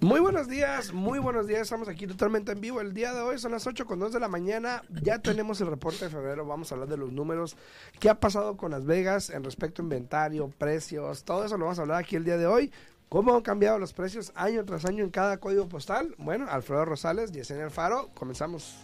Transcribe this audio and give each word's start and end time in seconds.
Muy 0.00 0.20
buenos 0.20 0.46
días, 0.46 0.92
muy 0.92 1.18
buenos 1.18 1.48
días. 1.48 1.62
Estamos 1.62 1.88
aquí 1.88 2.06
totalmente 2.06 2.52
en 2.52 2.60
vivo. 2.60 2.80
El 2.80 2.94
día 2.94 3.12
de 3.12 3.20
hoy 3.20 3.36
son 3.36 3.50
las 3.50 3.66
8 3.66 3.84
con 3.84 3.98
2 3.98 4.12
de 4.12 4.20
la 4.20 4.28
mañana. 4.28 4.84
Ya 5.02 5.18
tenemos 5.18 5.60
el 5.60 5.66
reporte 5.66 6.04
de 6.04 6.10
febrero. 6.10 6.46
Vamos 6.46 6.70
a 6.70 6.76
hablar 6.76 6.88
de 6.88 6.96
los 6.96 7.10
números. 7.10 7.56
¿Qué 7.98 8.08
ha 8.08 8.20
pasado 8.20 8.56
con 8.56 8.70
Las 8.70 8.86
Vegas 8.86 9.28
en 9.28 9.42
respecto 9.42 9.82
a 9.82 9.84
inventario, 9.84 10.50
precios? 10.56 11.24
Todo 11.24 11.44
eso 11.44 11.58
lo 11.58 11.64
vamos 11.64 11.80
a 11.80 11.82
hablar 11.82 11.98
aquí 11.98 12.14
el 12.14 12.24
día 12.24 12.36
de 12.36 12.46
hoy. 12.46 12.72
¿Cómo 13.08 13.34
han 13.34 13.42
cambiado 13.42 13.80
los 13.80 13.92
precios 13.92 14.30
año 14.36 14.64
tras 14.64 14.84
año 14.84 15.02
en 15.02 15.10
cada 15.10 15.38
código 15.38 15.68
postal? 15.68 16.14
Bueno, 16.16 16.46
Alfredo 16.48 16.84
Rosales, 16.84 17.32
Yesenia 17.32 17.64
Alfaro, 17.64 18.10
comenzamos. 18.14 18.76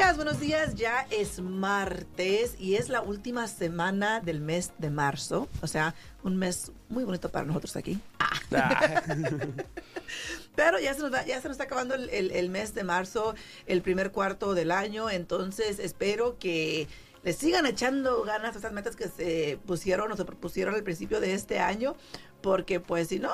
Días, 0.00 0.16
buenos 0.16 0.40
días. 0.40 0.74
Ya 0.76 1.06
es 1.10 1.40
martes 1.40 2.56
y 2.58 2.76
es 2.76 2.88
la 2.88 3.02
última 3.02 3.46
semana 3.46 4.20
del 4.20 4.40
mes 4.40 4.72
de 4.78 4.88
marzo. 4.88 5.46
O 5.60 5.66
sea, 5.66 5.94
un 6.22 6.38
mes 6.38 6.72
muy 6.88 7.04
bonito 7.04 7.28
para 7.28 7.44
nosotros 7.44 7.76
aquí. 7.76 8.00
Ah. 8.18 9.02
Pero 10.56 10.80
ya 10.80 10.94
se, 10.94 11.02
nos 11.02 11.10
ya 11.26 11.38
se 11.42 11.48
nos 11.48 11.56
está 11.56 11.64
acabando 11.64 11.96
el, 11.96 12.30
el, 12.30 12.48
mes 12.48 12.72
de 12.74 12.82
marzo, 12.82 13.34
el 13.66 13.82
primer 13.82 14.10
cuarto 14.10 14.54
del 14.54 14.70
año. 14.70 15.10
Entonces 15.10 15.78
espero 15.78 16.38
que 16.38 16.88
le 17.22 17.34
sigan 17.34 17.66
echando 17.66 18.22
ganas 18.22 18.54
a 18.54 18.56
estas 18.56 18.72
metas 18.72 18.96
que 18.96 19.08
se 19.08 19.58
pusieron 19.66 20.10
o 20.10 20.16
se 20.16 20.24
propusieron 20.24 20.74
al 20.76 20.82
principio 20.82 21.20
de 21.20 21.34
este 21.34 21.58
año. 21.58 21.94
Porque 22.40 22.80
pues 22.80 23.08
si 23.08 23.18
no, 23.18 23.32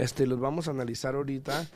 Este, 0.00 0.26
los 0.26 0.40
vamos 0.40 0.66
a 0.66 0.70
analizar 0.70 1.14
ahorita 1.14 1.66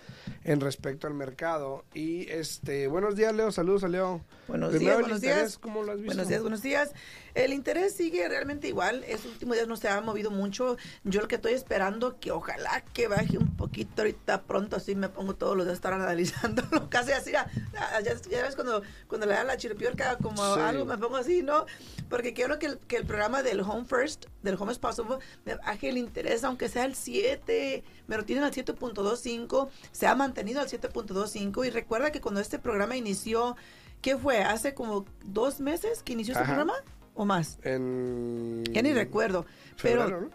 en 0.45 0.63
respecto 0.63 1.07
al 1.07 1.13
mercado. 1.13 1.85
Y 1.93 2.27
este, 2.31 2.87
buenos 2.87 3.17
días, 3.17 3.35
Leo. 3.35 3.53
Saludos 3.53 3.85
a 3.85 3.89
Leo. 3.89 4.25
Buenos 4.49 4.73
días, 4.73 4.99
buenos 4.99 5.21
días. 5.21 5.59
¿Cómo 5.59 5.83
lo 5.83 5.93
has 5.93 5.99
visto? 5.99 6.15
Buenos 6.15 6.29
días, 6.29 6.41
buenos 6.41 6.63
días. 6.63 6.93
El 7.35 7.53
interés 7.53 7.95
sigue 7.95 8.27
realmente 8.27 8.69
igual. 8.69 9.05
Estos 9.05 9.33
últimos 9.33 9.57
días 9.57 9.69
no 9.69 9.77
se 9.77 9.89
ha 9.89 10.01
movido 10.01 10.31
mucho. 10.31 10.79
Yo 11.03 11.21
lo 11.21 11.29
que 11.29 11.35
estoy 11.35 11.53
esperando 11.53 12.19
que 12.19 12.31
ojalá 12.31 12.83
que 12.95 13.09
baje 13.09 13.37
un 13.37 13.57
poquito 13.57 14.03
ahorita 14.03 14.43
pronto, 14.45 14.77
así 14.77 14.95
me 14.95 15.11
pongo 15.11 15.35
todos 15.35 15.57
los 15.57 15.67
días 15.67 15.75
a 15.75 15.77
estar 15.77 15.93
analizándolo. 15.95 16.89
Casi 16.89 17.13
así, 17.13 17.33
ya, 17.33 17.51
ya, 18.03 18.43
ves 18.43 18.55
cuando, 18.55 18.83
cuando 19.07 19.27
le 19.27 19.35
da 19.35 19.45
la 19.45 19.59
chiripiorca 19.59 20.17
como 20.17 20.43
algo, 20.43 20.87
me 20.87 20.97
pongo 20.97 21.17
así, 21.17 21.43
¿no? 21.43 21.67
Porque 22.09 22.33
quiero 22.33 22.59
que 22.59 22.67
el, 22.67 22.79
que 22.79 22.97
el 22.97 23.05
programa 23.05 23.43
del 23.43 23.61
Home 23.61 23.85
First, 23.85 24.27
del 24.43 24.55
Home 24.59 24.75
Possible, 24.77 25.19
me 25.45 25.57
baje 25.57 25.89
el 25.89 25.99
interés, 25.99 26.45
aunque 26.45 26.69
sea 26.69 26.85
el 26.85 26.95
7, 26.95 27.83
me 28.07 28.14
lo 28.17 28.25
tienen 28.25 28.45
al 28.45 28.53
7.25, 28.53 29.69
se 29.93 30.07
ha 30.07 30.15
mantenido 30.15 30.61
al 30.61 30.69
7.25 30.69 31.67
y 31.67 31.71
recuerda 31.71 32.13
que 32.13 32.21
cuando 32.21 32.41
este 32.41 32.59
programa 32.59 32.97
inició, 32.97 33.57
¿qué 34.03 34.17
fue? 34.17 34.43
¿Hace 34.43 34.75
como 34.75 35.05
dos 35.25 35.61
meses 35.61 36.03
que 36.03 36.13
inició 36.13 36.35
este 36.35 36.45
programa? 36.45 36.75
¿O 37.15 37.25
más? 37.25 37.59
En... 37.63 38.65
Ya 38.71 38.83
ni 38.83 38.93
recuerdo. 38.93 39.47
Pero, 39.81 40.29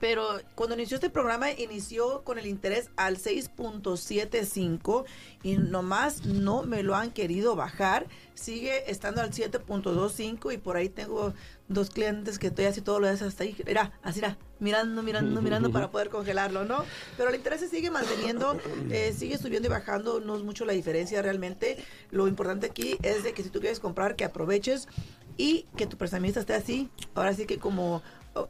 pero 0.00 0.40
cuando 0.54 0.74
inició 0.74 0.96
este 0.96 1.10
programa, 1.10 1.50
inició 1.50 2.22
con 2.24 2.38
el 2.38 2.46
interés 2.46 2.90
al 2.96 3.18
6.75 3.18 5.04
y 5.42 5.56
nomás 5.56 6.24
no 6.24 6.62
me 6.62 6.82
lo 6.82 6.96
han 6.96 7.10
querido 7.10 7.56
bajar. 7.56 8.06
Sigue 8.34 8.90
estando 8.90 9.20
al 9.20 9.30
7.25 9.30 10.52
y 10.54 10.58
por 10.58 10.76
ahí 10.76 10.88
tengo 10.88 11.34
dos 11.68 11.90
clientes 11.90 12.38
que 12.38 12.48
estoy 12.48 12.64
así 12.64 12.80
todos 12.80 13.00
los 13.00 13.10
días 13.10 13.22
hasta 13.22 13.44
ahí. 13.44 13.56
Mira, 13.66 13.92
así 14.02 14.20
era, 14.20 14.36
mirando, 14.58 15.02
mirando, 15.02 15.40
mirando 15.42 15.70
para 15.70 15.90
poder 15.92 16.08
congelarlo, 16.08 16.64
¿no? 16.64 16.84
Pero 17.16 17.28
el 17.28 17.36
interés 17.36 17.60
se 17.60 17.68
sigue 17.68 17.90
manteniendo, 17.90 18.58
eh, 18.90 19.14
sigue 19.16 19.38
subiendo 19.38 19.68
y 19.68 19.70
bajando, 19.70 20.20
no 20.20 20.36
es 20.36 20.42
mucho 20.42 20.64
la 20.64 20.72
diferencia 20.72 21.22
realmente. 21.22 21.78
Lo 22.10 22.26
importante 22.26 22.66
aquí 22.66 22.96
es 23.02 23.22
de 23.22 23.32
que 23.32 23.42
si 23.42 23.50
tú 23.50 23.60
quieres 23.60 23.80
comprar, 23.80 24.16
que 24.16 24.24
aproveches 24.24 24.88
y 25.36 25.66
que 25.76 25.86
tu 25.86 25.96
prestamista 25.96 26.40
esté 26.40 26.54
así, 26.54 26.90
ahora 27.14 27.32
sí 27.34 27.46
que 27.46 27.58
como 27.58 28.02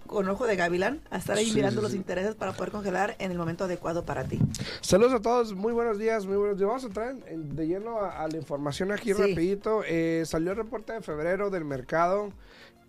con 0.07 0.29
ojo 0.29 0.47
de 0.47 0.57
gavilán, 0.57 1.01
a 1.11 1.19
estar 1.19 1.37
ahí 1.37 1.51
mirando 1.53 1.81
los 1.81 1.95
intereses 1.95 2.35
para 2.35 2.53
poder 2.53 2.71
congelar 2.71 3.17
en 3.19 3.31
el 3.31 3.39
momento 3.39 3.65
adecuado 3.65 4.05
para 4.05 4.25
ti. 4.25 4.39
Saludos 4.81 5.15
a 5.15 5.21
todos, 5.21 5.55
muy 5.55 5.73
buenos 5.73 5.99
días, 5.99 6.27
muy 6.27 6.37
buenos 6.37 6.59
días. 6.59 6.69
Vamos 6.69 6.85
a 6.85 6.87
entrar 6.89 7.15
de 7.15 7.67
lleno 7.67 8.01
a, 8.03 8.27
la 8.29 8.37
información 8.37 8.93
aquí 8.93 9.13
rapidito. 9.13 9.83
Eh, 9.87 10.25
salió 10.27 10.51
el 10.51 10.57
reporte 10.57 10.93
de 10.93 11.01
febrero 11.01 11.49
del 11.49 11.65
mercado 11.65 12.33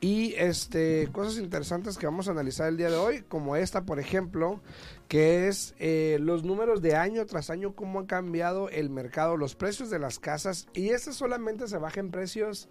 y 0.01 0.33
este 0.37 1.09
cosas 1.11 1.37
interesantes 1.37 1.97
que 1.97 2.05
vamos 2.05 2.27
a 2.27 2.31
analizar 2.31 2.69
el 2.69 2.77
día 2.77 2.89
de 2.89 2.97
hoy, 2.97 3.21
como 3.27 3.55
esta, 3.55 3.85
por 3.85 3.99
ejemplo, 3.99 4.61
que 5.07 5.47
es 5.47 5.75
eh, 5.79 6.17
los 6.21 6.43
números 6.43 6.81
de 6.81 6.95
año 6.95 7.25
tras 7.25 7.49
año, 7.49 7.73
cómo 7.75 7.99
ha 7.99 8.07
cambiado 8.07 8.69
el 8.69 8.89
mercado, 8.89 9.35
los 9.35 9.55
precios 9.55 9.89
de 9.89 9.99
las 9.99 10.19
casas, 10.19 10.67
y 10.73 10.89
este 10.89 11.11
solamente 11.11 11.67
se 11.67 11.77
baja 11.77 11.99
en 11.99 12.11
precios 12.11 12.69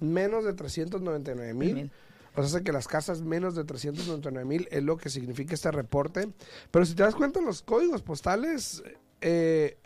menos 0.00 0.44
de 0.44 0.52
399 0.54 1.54
mil. 1.54 1.90
O 2.36 2.44
sea, 2.44 2.60
que 2.60 2.70
las 2.70 2.86
casas 2.86 3.20
menos 3.20 3.56
de 3.56 3.64
399 3.64 4.48
mil 4.48 4.68
es 4.70 4.82
lo 4.84 4.96
que 4.96 5.08
significa 5.08 5.54
este 5.54 5.72
reporte. 5.72 6.28
Pero 6.70 6.84
si 6.86 6.94
te 6.94 7.02
das 7.02 7.16
cuenta, 7.16 7.40
los 7.40 7.62
códigos 7.62 8.02
postales, 8.02 8.84
eh, 9.20 9.76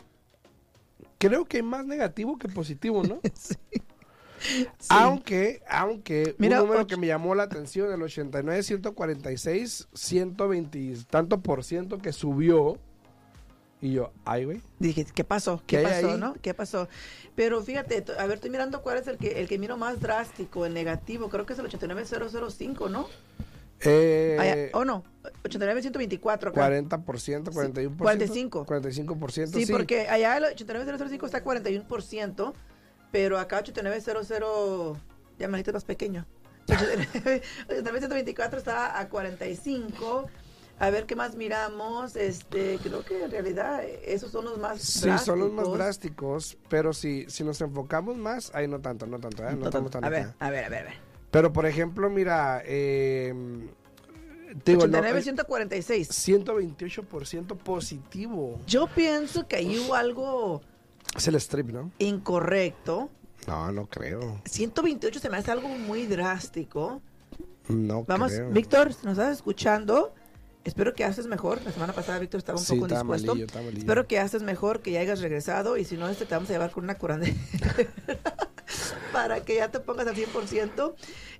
creo 1.17 1.45
que 1.45 1.57
hay 1.57 1.63
más 1.63 1.87
negativo 1.87 2.37
que 2.37 2.47
positivo, 2.49 3.01
¿no? 3.01 3.21
sí. 3.33 3.55
Aunque, 4.89 5.61
aunque, 5.69 6.35
un 6.39 6.49
número 6.49 6.87
que 6.87 6.97
me 6.97 7.07
llamó 7.07 7.35
la 7.35 7.43
atención, 7.43 7.91
el 7.91 8.01
89, 8.01 8.63
146, 8.63 9.87
120 9.93 10.97
tanto 11.09 11.41
por 11.41 11.63
ciento 11.63 11.97
que 11.99 12.11
subió. 12.13 12.77
Y 13.81 13.93
yo, 13.93 14.13
ay, 14.23 14.45
güey. 14.45 14.61
Dije, 14.79 15.05
¿qué 15.13 15.23
pasó? 15.25 15.61
¿Qué, 15.67 15.79
pasó, 15.79 16.17
no? 16.17 16.35
¿Qué 16.41 16.53
pasó? 16.53 16.87
Pero 17.35 17.61
fíjate, 17.61 18.05
a 18.17 18.25
ver, 18.25 18.35
estoy 18.35 18.49
mirando 18.49 18.81
cuál 18.81 18.97
es 18.97 19.07
el 19.07 19.17
que, 19.17 19.41
el 19.41 19.49
que 19.49 19.59
miro 19.59 19.75
más 19.75 19.99
drástico, 19.99 20.65
el 20.65 20.73
negativo. 20.73 21.27
Creo 21.29 21.45
que 21.45 21.51
es 21.51 21.59
el 21.59 21.65
89005, 21.65 22.87
¿no? 22.87 23.07
Eh, 23.85 24.69
¿O 24.73 24.85
no? 24.85 25.03
89,124 25.43 26.53
40%, 26.53 27.03
41%. 27.51 27.97
45. 27.97 28.65
45%. 28.65 29.47
Sí, 29.47 29.65
sí, 29.65 29.71
porque 29.71 30.07
allá 30.07 30.37
el 30.37 30.45
89,005 30.45 31.25
está 31.25 31.43
41%, 31.43 32.53
pero 33.13 33.37
acá 33.37 33.63
89,00, 33.63 34.97
ya 35.37 35.47
me 35.47 35.63
más 35.63 35.85
pequeño. 35.85 36.25
89,124 36.67 38.57
está 38.57 38.99
a 38.99 39.07
45 39.07 40.25
a 40.79 40.89
ver 40.89 41.05
qué 41.05 41.15
más 41.15 41.35
miramos. 41.35 42.15
Este, 42.15 42.79
creo 42.81 43.05
que 43.05 43.25
en 43.25 43.29
realidad 43.29 43.83
esos 44.03 44.31
son 44.31 44.45
los 44.45 44.57
más 44.57 44.81
sí, 44.81 45.11
son 45.23 45.41
los 45.41 45.51
más 45.51 45.71
drásticos, 45.71 46.57
pero 46.69 46.91
si, 46.91 47.25
si 47.29 47.43
nos 47.43 47.61
enfocamos 47.61 48.17
más, 48.17 48.49
ahí 48.55 48.67
no 48.67 48.81
tanto, 48.81 49.05
no 49.05 49.19
tanto, 49.19 49.47
¿eh? 49.47 49.55
no, 49.55 49.65
estamos 49.67 49.91
tan 49.91 50.03
a 50.03 50.09
ver, 50.09 50.29
a 50.39 50.49
ver, 50.49 50.65
a 50.65 50.69
ver, 50.69 50.81
a 50.81 50.85
ver. 50.85 50.93
Pero 51.29 51.53
por 51.53 51.67
ejemplo, 51.67 52.09
mira, 52.09 52.63
eh, 52.65 53.31
digo, 54.65 54.85
89, 54.85 55.21
146. 55.21 56.09
128% 56.09 57.57
positivo. 57.57 58.59
Yo 58.65 58.87
pienso 58.87 59.47
que 59.47 59.57
ahí 59.57 59.77
hubo 59.77 59.93
algo... 59.93 60.63
Es 61.15 61.27
el 61.27 61.35
strip, 61.35 61.69
¿no? 61.69 61.91
Incorrecto. 61.99 63.09
No, 63.47 63.71
no 63.71 63.87
creo. 63.87 64.41
128 64.45 65.19
se 65.19 65.29
me 65.29 65.37
hace 65.37 65.51
algo 65.51 65.67
muy 65.67 66.05
drástico. 66.07 67.01
No 67.67 68.03
Vamos, 68.05 68.33
Víctor, 68.51 68.89
¿nos 69.03 69.13
estás 69.13 69.37
escuchando? 69.37 70.13
Espero 70.63 70.93
que 70.93 71.03
haces 71.03 71.27
mejor. 71.27 71.61
La 71.63 71.71
semana 71.71 71.93
pasada 71.93 72.19
Víctor 72.19 72.39
estaba 72.39 72.59
un 72.59 72.65
poco 72.65 72.87
indispuesto. 72.87 73.35
Espero 73.75 74.07
que 74.07 74.19
haces 74.19 74.43
mejor, 74.43 74.81
que 74.81 74.91
ya 74.91 75.01
hayas 75.01 75.21
regresado 75.21 75.77
y 75.77 75.85
si 75.85 75.97
no, 75.97 76.07
este 76.07 76.25
te 76.25 76.35
vamos 76.35 76.49
a 76.49 76.53
llevar 76.53 76.71
con 76.71 76.85
una 76.85 76.95
curandera. 76.97 77.35
para 79.13 79.41
que 79.41 79.55
ya 79.55 79.69
te 79.69 79.79
pongas 79.79 80.07
al 80.07 80.15
100%. 80.15 80.93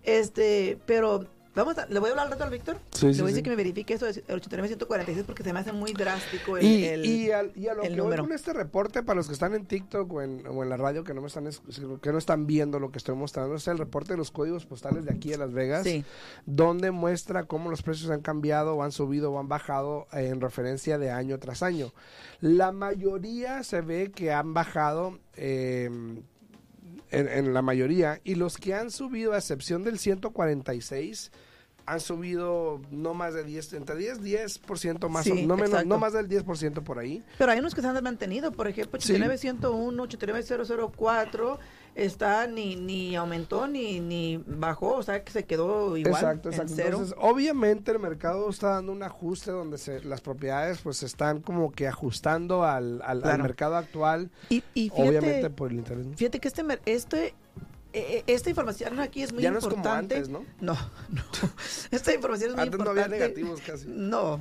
Este, 0.04 0.78
pero 0.86 1.26
Vamos 1.56 1.78
a, 1.78 1.86
le 1.86 2.00
voy 2.00 2.08
a 2.08 2.12
hablar 2.12 2.26
al 2.26 2.32
rato 2.32 2.44
al 2.46 2.50
Víctor. 2.50 2.78
le 3.02 3.12
voy 3.12 3.22
a 3.22 3.26
decir 3.26 3.44
que 3.44 3.50
me 3.52 3.56
verifique 3.56 3.94
eso 3.94 4.06
del 4.06 4.24
8946 4.28 5.26
porque 5.26 5.44
se 5.44 5.54
me 5.54 5.60
hace 5.60 5.72
muy 5.72 5.94
drástico 5.94 6.58
el, 6.58 6.66
y, 6.66 7.28
y, 7.28 7.32
a 7.32 7.44
lo 7.44 7.84
que 7.84 8.02
voy 8.02 8.18
con 8.18 8.32
este 8.32 8.54
reporte, 8.54 9.04
para 9.04 9.18
los 9.18 9.28
que 9.28 9.34
están 9.34 9.54
en 9.54 9.66
TikTok 9.66 10.12
o 10.12 10.22
en, 10.22 10.48
o 10.48 10.64
en, 10.64 10.70
la 10.70 10.78
radio 10.78 11.04
que 11.04 11.14
no 11.14 11.22
me 11.22 11.28
están 11.28 11.48
que 12.02 12.12
no 12.12 12.18
están 12.18 12.48
viendo 12.48 12.80
lo 12.80 12.92
que 12.92 12.98
estoy 12.98 13.16
mostrando, 13.16 13.56
es 13.56 13.68
el 13.68 13.78
reporte 13.78 14.14
de 14.14 14.18
los 14.18 14.32
códigos 14.32 14.66
postales 14.66 15.06
de 15.06 15.14
aquí 15.14 15.30
de 15.30 15.38
Las 15.38 15.54
Vegas, 15.54 15.86
donde 16.46 16.90
muestra 16.92 17.44
cómo 17.44 17.70
los 17.70 17.84
precios 17.84 18.10
han 18.10 18.22
cambiado, 18.22 18.76
o 18.76 18.84
han 18.84 18.92
subido 18.92 19.32
o 19.32 19.40
han 19.40 19.48
bajado 19.48 20.08
en 20.12 20.42
referencia 20.42 20.98
de 20.98 21.12
año 21.12 21.38
tras 21.38 21.62
año. 21.62 21.94
La 22.42 22.72
mayoría 22.72 23.64
se 23.64 23.82
ve 23.82 24.12
que 24.12 24.34
han 24.34 24.54
bajado 24.54 25.20
eh, 25.36 25.90
en, 27.14 27.54
la 27.54 27.62
mayoría, 27.62 28.20
y 28.24 28.36
los 28.36 28.58
que 28.58 28.74
han 28.74 28.92
subido, 28.92 29.34
a 29.34 29.38
excepción 29.38 29.84
del 29.84 30.00
146, 30.00 31.32
han 31.86 32.00
subido 32.00 32.82
no 32.92 33.14
más 33.14 33.34
de 33.34 33.44
10, 33.44 33.74
entre 33.74 33.96
10, 33.96 34.22
10% 34.22 35.10
más, 35.10 35.28
no, 35.28 35.58
menos, 35.58 35.86
no 35.86 35.98
más 35.98 36.14
del 36.14 36.30
10% 36.30 36.84
por 36.84 37.00
ahí. 37.00 37.24
Pero 37.38 37.52
hay 37.52 37.60
unos 37.60 37.76
que 37.76 37.82
se 37.82 37.88
han 37.88 38.04
mantenido, 38.04 38.52
por 38.52 38.68
ejemplo, 38.68 38.98
89101, 39.00 40.04
89004 40.04 41.60
está 41.96 42.48
ni, 42.48 42.76
ni 42.76 43.16
aumentó 43.16 43.68
ni, 43.68 44.00
ni 44.00 44.38
bajó, 44.38 44.96
o 44.96 45.04
sea 45.04 45.24
que 45.24 45.32
se 45.32 45.46
quedó 45.46 45.96
igual. 45.98 46.14
Exacto, 46.14 46.50
exacto. 46.50 46.74
Entonces, 46.78 47.16
obviamente 47.18 47.92
el 47.92 48.00
mercado 48.00 48.50
está 48.50 48.70
dando 48.70 48.92
un 48.92 49.04
ajuste 49.04 49.52
donde 49.52 49.78
se, 49.78 50.04
las 50.04 50.22
propiedades 50.22 50.80
pues 50.82 51.04
están 51.04 51.42
como 51.42 51.72
que 51.72 51.88
ajustando 51.88 52.64
al, 52.64 53.02
al, 53.04 53.22
mercado 53.42 53.76
actual. 53.76 54.32
Y, 54.50 54.62
fíjate, 54.74 55.02
obviamente 55.02 55.50
por 55.50 55.72
el 55.72 55.78
interés. 55.78 56.08
Fíjate 56.16 56.40
que 56.40 56.48
este, 56.48 56.64
este 56.86 57.36
e, 57.94 58.24
e, 58.28 58.34
esta 58.34 58.50
información 58.50 59.00
aquí 59.00 59.22
es 59.22 59.32
muy 59.32 59.46
importante. 59.46 60.16
No, 60.16 60.22
es 60.22 60.28
como 60.30 60.46
¿no? 60.62 60.76
No, 61.10 61.24
Esta 61.92 62.14
información 62.14 62.52
es 62.52 62.56
muy 62.56 62.64
antes 62.64 62.80
importante. 62.80 63.00
no 63.00 63.16
había 63.16 63.26
negativos 63.26 63.62
casi. 63.62 63.88
No, 63.88 64.40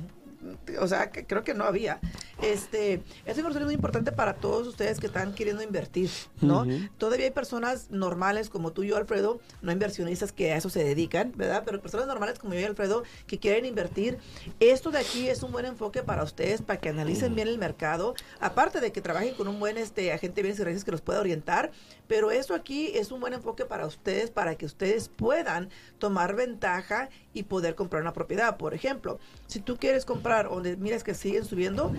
o 0.79 0.87
sea, 0.87 1.11
que 1.11 1.25
creo 1.25 1.43
que 1.43 1.53
no 1.53 1.63
había. 1.63 1.99
Este, 2.41 3.01
esta 3.25 3.39
información 3.39 3.63
es 3.63 3.67
muy 3.67 3.75
importante 3.75 4.11
para 4.11 4.35
todos 4.35 4.67
ustedes 4.67 4.99
que 4.99 5.07
están 5.07 5.33
queriendo 5.33 5.63
invertir, 5.63 6.09
¿no? 6.41 6.65
Todavía 6.97 7.25
hay 7.25 7.31
personas 7.31 7.89
normales 7.89 8.49
como 8.49 8.71
tú 8.71 8.83
y 8.83 8.89
yo, 8.89 8.97
Alfredo, 8.97 9.39
no 9.61 9.71
inversionistas 9.71 10.31
que 10.31 10.51
a 10.51 10.57
eso 10.57 10.69
se 10.69 10.83
dedican, 10.83 11.31
¿verdad? 11.35 11.63
Pero 11.65 11.81
personas 11.81 12.07
normales 12.07 12.39
como 12.39 12.53
yo 12.53 12.59
y 12.59 12.63
Alfredo 12.63 13.03
que 13.27 13.39
quieren 13.39 13.65
invertir. 13.65 14.17
Esto 14.59 14.91
de 14.91 14.99
aquí 14.99 15.27
es 15.27 15.43
un 15.43 15.51
buen 15.51 15.65
enfoque 15.65 16.03
para 16.03 16.23
ustedes, 16.23 16.61
para 16.61 16.79
que 16.79 16.89
analicen 16.89 17.35
bien 17.35 17.47
el 17.47 17.57
mercado, 17.57 18.15
aparte 18.39 18.79
de 18.79 18.91
que 18.91 19.01
trabajen 19.01 19.35
con 19.35 19.47
un 19.47 19.59
buen 19.59 19.77
este, 19.77 20.11
agente 20.11 20.35
de 20.37 20.41
bienes 20.43 20.59
y 20.59 20.63
raíces 20.63 20.83
que 20.83 20.91
los 20.91 21.01
pueda 21.01 21.19
orientar, 21.19 21.71
pero 22.07 22.31
esto 22.31 22.53
aquí 22.53 22.91
es 22.93 23.11
un 23.11 23.19
buen 23.19 23.33
enfoque 23.33 23.65
para 23.65 23.85
ustedes, 23.85 24.29
para 24.29 24.55
que 24.55 24.65
ustedes 24.65 25.09
puedan 25.09 25.69
tomar 25.99 26.35
ventaja 26.35 27.09
y 27.33 27.43
poder 27.43 27.75
comprar 27.75 28.01
una 28.01 28.13
propiedad. 28.13 28.57
Por 28.57 28.73
ejemplo, 28.73 29.19
si 29.47 29.59
tú 29.59 29.77
quieres 29.77 30.05
comprar 30.05 30.49
donde 30.49 30.77
miras 30.77 31.03
que 31.03 31.13
siguen 31.13 31.45
subiendo, 31.45 31.93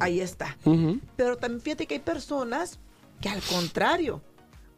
ahí 0.00 0.20
está. 0.20 0.56
Pero 1.16 1.36
también 1.36 1.60
fíjate 1.60 1.86
que 1.86 1.94
hay 1.94 2.00
personas 2.00 2.78
que 3.20 3.28
al 3.28 3.40
contrario, 3.40 4.20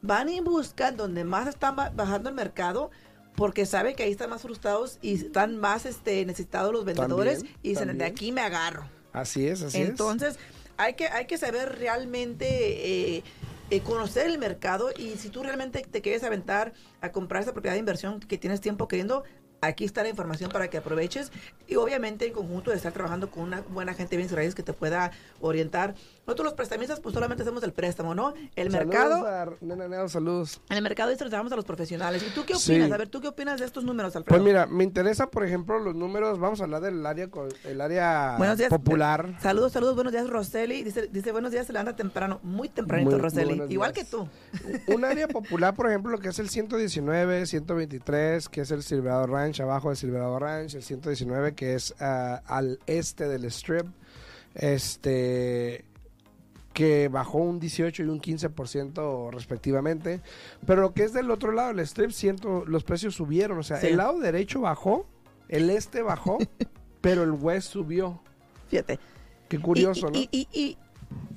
van 0.02 0.28
y 0.28 0.40
buscan 0.40 0.96
donde 0.96 1.24
más 1.24 1.48
están 1.48 1.76
bajando 1.76 2.28
el 2.28 2.34
mercado 2.34 2.90
porque 3.36 3.66
saben 3.66 3.96
que 3.96 4.04
ahí 4.04 4.12
están 4.12 4.30
más 4.30 4.42
frustrados 4.42 4.98
y 5.02 5.14
están 5.14 5.56
más 5.56 5.86
este, 5.86 6.24
necesitados 6.24 6.72
los 6.72 6.84
vendedores 6.84 7.44
y 7.62 7.70
dicen, 7.70 7.96
de 7.96 8.04
aquí 8.04 8.30
me 8.30 8.42
agarro. 8.42 8.84
Así 9.12 9.46
es, 9.48 9.62
así 9.62 9.80
es. 9.80 9.88
Entonces, 9.88 10.38
hay 10.76 10.94
que, 10.94 11.08
hay 11.08 11.26
que 11.26 11.38
saber 11.38 11.78
realmente... 11.78 12.46
Eh, 13.16 13.24
eh, 13.70 13.80
conocer 13.80 14.26
el 14.26 14.38
mercado 14.38 14.90
y 14.96 15.16
si 15.16 15.30
tú 15.30 15.42
realmente 15.42 15.80
te 15.82 16.02
quieres 16.02 16.22
aventar 16.22 16.72
a 17.00 17.12
comprar 17.12 17.42
esa 17.42 17.52
propiedad 17.52 17.74
de 17.74 17.80
inversión 17.80 18.20
que 18.20 18.38
tienes 18.38 18.60
tiempo 18.60 18.88
queriendo, 18.88 19.24
Aquí 19.66 19.84
está 19.84 20.02
la 20.02 20.08
información 20.08 20.50
para 20.50 20.68
que 20.68 20.78
aproveches 20.78 21.32
y 21.66 21.76
obviamente 21.76 22.26
en 22.26 22.32
conjunto 22.32 22.70
de 22.70 22.76
estar 22.76 22.92
trabajando 22.92 23.30
con 23.30 23.44
una 23.44 23.62
buena 23.62 23.94
gente 23.94 24.16
bien 24.16 24.28
raíces 24.28 24.54
que 24.54 24.62
te 24.62 24.72
pueda 24.72 25.10
orientar. 25.40 25.94
Nosotros 26.26 26.44
los 26.44 26.54
prestamistas 26.54 27.00
pues 27.00 27.14
solamente 27.14 27.42
hacemos 27.42 27.62
el 27.62 27.72
préstamo, 27.72 28.14
¿no? 28.14 28.34
El 28.56 28.70
mercado... 28.70 29.58
saludos. 30.08 30.60
En 30.70 30.76
el 30.76 30.82
mercado 30.82 31.12
y 31.12 31.16
trabajamos 31.16 31.52
a 31.52 31.56
los 31.56 31.64
profesionales. 31.64 32.24
¿Y 32.26 32.30
tú 32.30 32.44
qué 32.46 32.54
opinas? 32.54 32.90
A 32.90 32.96
ver, 32.96 33.08
¿tú 33.08 33.20
qué 33.20 33.28
opinas 33.28 33.60
de 33.60 33.66
estos 33.66 33.84
números, 33.84 34.16
Alfredo? 34.16 34.34
Pues 34.34 34.42
mira, 34.42 34.66
me 34.66 34.84
interesa, 34.84 35.28
por 35.28 35.44
ejemplo, 35.44 35.78
los 35.78 35.94
números, 35.94 36.38
vamos 36.38 36.60
a 36.60 36.64
hablar 36.64 36.80
del 36.80 37.04
área 37.04 37.28
el 37.64 37.80
área 37.80 38.36
popular. 38.68 39.38
Saludos, 39.40 39.72
saludos, 39.72 39.94
buenos 39.94 40.12
días, 40.12 40.28
Roseli. 40.28 40.82
Dice, 40.82 41.08
dice 41.08 41.32
buenos 41.32 41.52
días, 41.52 41.66
se 41.66 41.72
levanta 41.72 41.96
temprano, 41.96 42.40
muy 42.42 42.68
tempranito, 42.68 43.18
Roseli. 43.18 43.62
Igual 43.68 43.92
que 43.92 44.04
tú. 44.04 44.28
Un 44.88 45.04
área 45.04 45.28
popular, 45.28 45.74
por 45.74 45.88
ejemplo, 45.88 46.10
lo 46.12 46.18
que 46.18 46.28
es 46.28 46.38
el 46.38 46.48
119, 46.48 47.46
123, 47.46 48.48
que 48.48 48.60
es 48.62 48.70
el 48.70 48.82
Silverado 48.82 49.26
Ranch, 49.26 49.53
abajo 49.60 49.88
del 49.88 49.96
Silverado 49.96 50.38
Ranch, 50.38 50.74
el 50.74 50.82
119, 50.82 51.54
que 51.54 51.74
es 51.74 51.94
ah, 52.00 52.42
al 52.46 52.78
este 52.86 53.28
del 53.28 53.44
Strip. 53.46 53.86
Este 54.54 55.84
que 56.74 57.08
bajó 57.08 57.38
un 57.38 57.60
18 57.60 58.02
y 58.02 58.06
un 58.06 58.20
15% 58.20 59.30
respectivamente. 59.30 60.20
Pero 60.66 60.82
lo 60.82 60.92
que 60.92 61.04
es 61.04 61.12
del 61.14 61.30
otro 61.30 61.52
lado, 61.52 61.70
el 61.70 61.78
strip, 61.80 62.10
siento, 62.10 62.64
los 62.66 62.84
precios 62.84 63.14
subieron. 63.14 63.56
O 63.58 63.62
sea, 63.62 63.80
el 63.80 63.96
lado 63.96 64.18
derecho 64.18 64.60
bajó, 64.60 65.06
el 65.48 65.70
este 65.70 66.02
bajó, 66.02 66.38
pero 67.00 67.22
el 67.22 67.30
west 67.30 67.70
subió. 67.70 68.20
Fíjate. 68.68 68.98
Qué 69.48 69.58
curioso, 69.58 70.10
¿no? 70.10 70.18
Y, 70.18 70.28
y, 70.32 70.76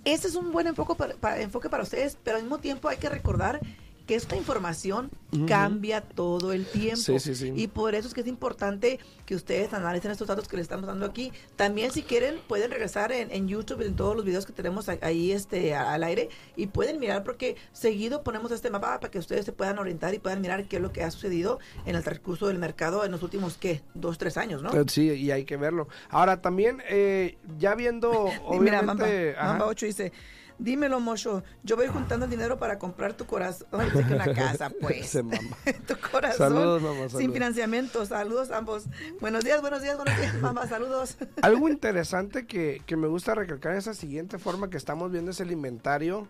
este 0.05 0.27
es 0.27 0.35
un 0.35 0.51
buen 0.51 0.65
enfoque 0.65 0.95
para, 0.95 1.39
enfoque 1.39 1.69
para 1.69 1.83
ustedes, 1.83 2.17
pero 2.23 2.37
al 2.37 2.43
mismo 2.43 2.57
tiempo 2.57 2.87
hay 2.87 2.97
que 2.97 3.09
recordar 3.09 3.59
que 4.07 4.15
esta 4.15 4.35
información 4.37 5.11
cambia 5.47 6.01
todo 6.01 6.53
el 6.53 6.65
tiempo. 6.65 6.95
Sí, 6.95 7.19
sí, 7.19 7.35
sí. 7.35 7.51
Y 7.53 7.67
por 7.67 7.93
eso 7.93 8.07
es 8.07 8.13
que 8.13 8.21
es 8.21 8.27
importante 8.27 8.99
que 9.25 9.35
ustedes 9.35 9.73
analicen 9.73 10.09
estos 10.09 10.27
datos 10.27 10.47
que 10.47 10.55
les 10.55 10.63
estamos 10.63 10.87
dando 10.87 11.05
aquí. 11.05 11.33
También 11.57 11.91
si 11.91 12.01
quieren 12.01 12.39
pueden 12.47 12.71
regresar 12.71 13.11
en, 13.11 13.47
YouTube, 13.47 13.81
en 13.81 13.95
todos 13.95 14.15
los 14.15 14.23
videos 14.23 14.45
que 14.45 14.53
tenemos 14.53 14.87
ahí 14.89 15.33
este 15.33 15.75
al 15.75 16.03
aire 16.03 16.29
y 16.55 16.67
pueden 16.67 16.99
mirar 16.99 17.25
porque 17.25 17.57
seguido 17.73 18.23
ponemos 18.23 18.51
este 18.51 18.69
mapa 18.69 18.99
para 18.99 19.11
que 19.11 19.19
ustedes 19.19 19.45
se 19.45 19.51
puedan 19.51 19.77
orientar 19.77 20.13
y 20.13 20.19
puedan 20.19 20.39
mirar 20.41 20.65
qué 20.65 20.77
es 20.77 20.81
lo 20.81 20.93
que 20.93 21.03
ha 21.03 21.11
sucedido 21.11 21.59
en 21.85 21.95
el 21.95 22.03
transcurso 22.03 22.47
del 22.47 22.57
mercado 22.57 23.03
en 23.03 23.11
los 23.11 23.21
últimos, 23.21 23.57
¿qué? 23.57 23.81
Dos, 23.93 24.17
tres 24.17 24.37
años, 24.37 24.63
¿no? 24.63 24.71
Sí, 24.87 25.11
y 25.11 25.31
hay 25.31 25.43
que 25.43 25.57
verlo. 25.57 25.89
Ahora 26.09 26.41
también, 26.41 26.81
eh, 26.89 27.37
ya 27.59 27.75
viendo, 27.75 28.11
obviamente... 28.45 29.33
Mira, 29.37 29.43
Mamba, 29.43 29.65
8 29.65 29.85
dice... 29.85 30.13
Dímelo, 30.59 30.99
Mocho. 30.99 31.43
Yo 31.63 31.75
voy 31.75 31.87
juntando 31.87 32.25
el 32.25 32.31
dinero 32.31 32.57
para 32.57 32.79
comprar 32.79 33.13
tu 33.13 33.25
corazón. 33.25 33.67
una 33.71 34.33
casa, 34.33 34.69
pues. 34.81 35.11
tu 35.87 35.97
corazón. 36.11 36.37
Saludos, 36.37 36.81
mamá. 36.81 37.09
Sin 37.09 37.31
financiamiento. 37.31 38.05
Saludos 38.05 38.51
ambos. 38.51 38.85
Buenos 39.21 39.43
días, 39.43 39.61
buenos 39.61 39.81
días, 39.81 39.97
buenos 39.97 40.17
días, 40.19 40.35
mamá. 40.41 40.67
Saludos. 40.67 41.17
Algo 41.41 41.69
interesante 41.69 42.47
que, 42.47 42.81
que 42.85 42.95
me 42.97 43.07
gusta 43.07 43.35
recalcar 43.35 43.73
en 43.73 43.79
esa 43.79 43.93
siguiente 43.93 44.39
forma 44.39 44.69
que 44.69 44.77
estamos 44.77 45.11
viendo 45.11 45.31
es 45.31 45.39
el 45.39 45.51
inventario 45.51 46.27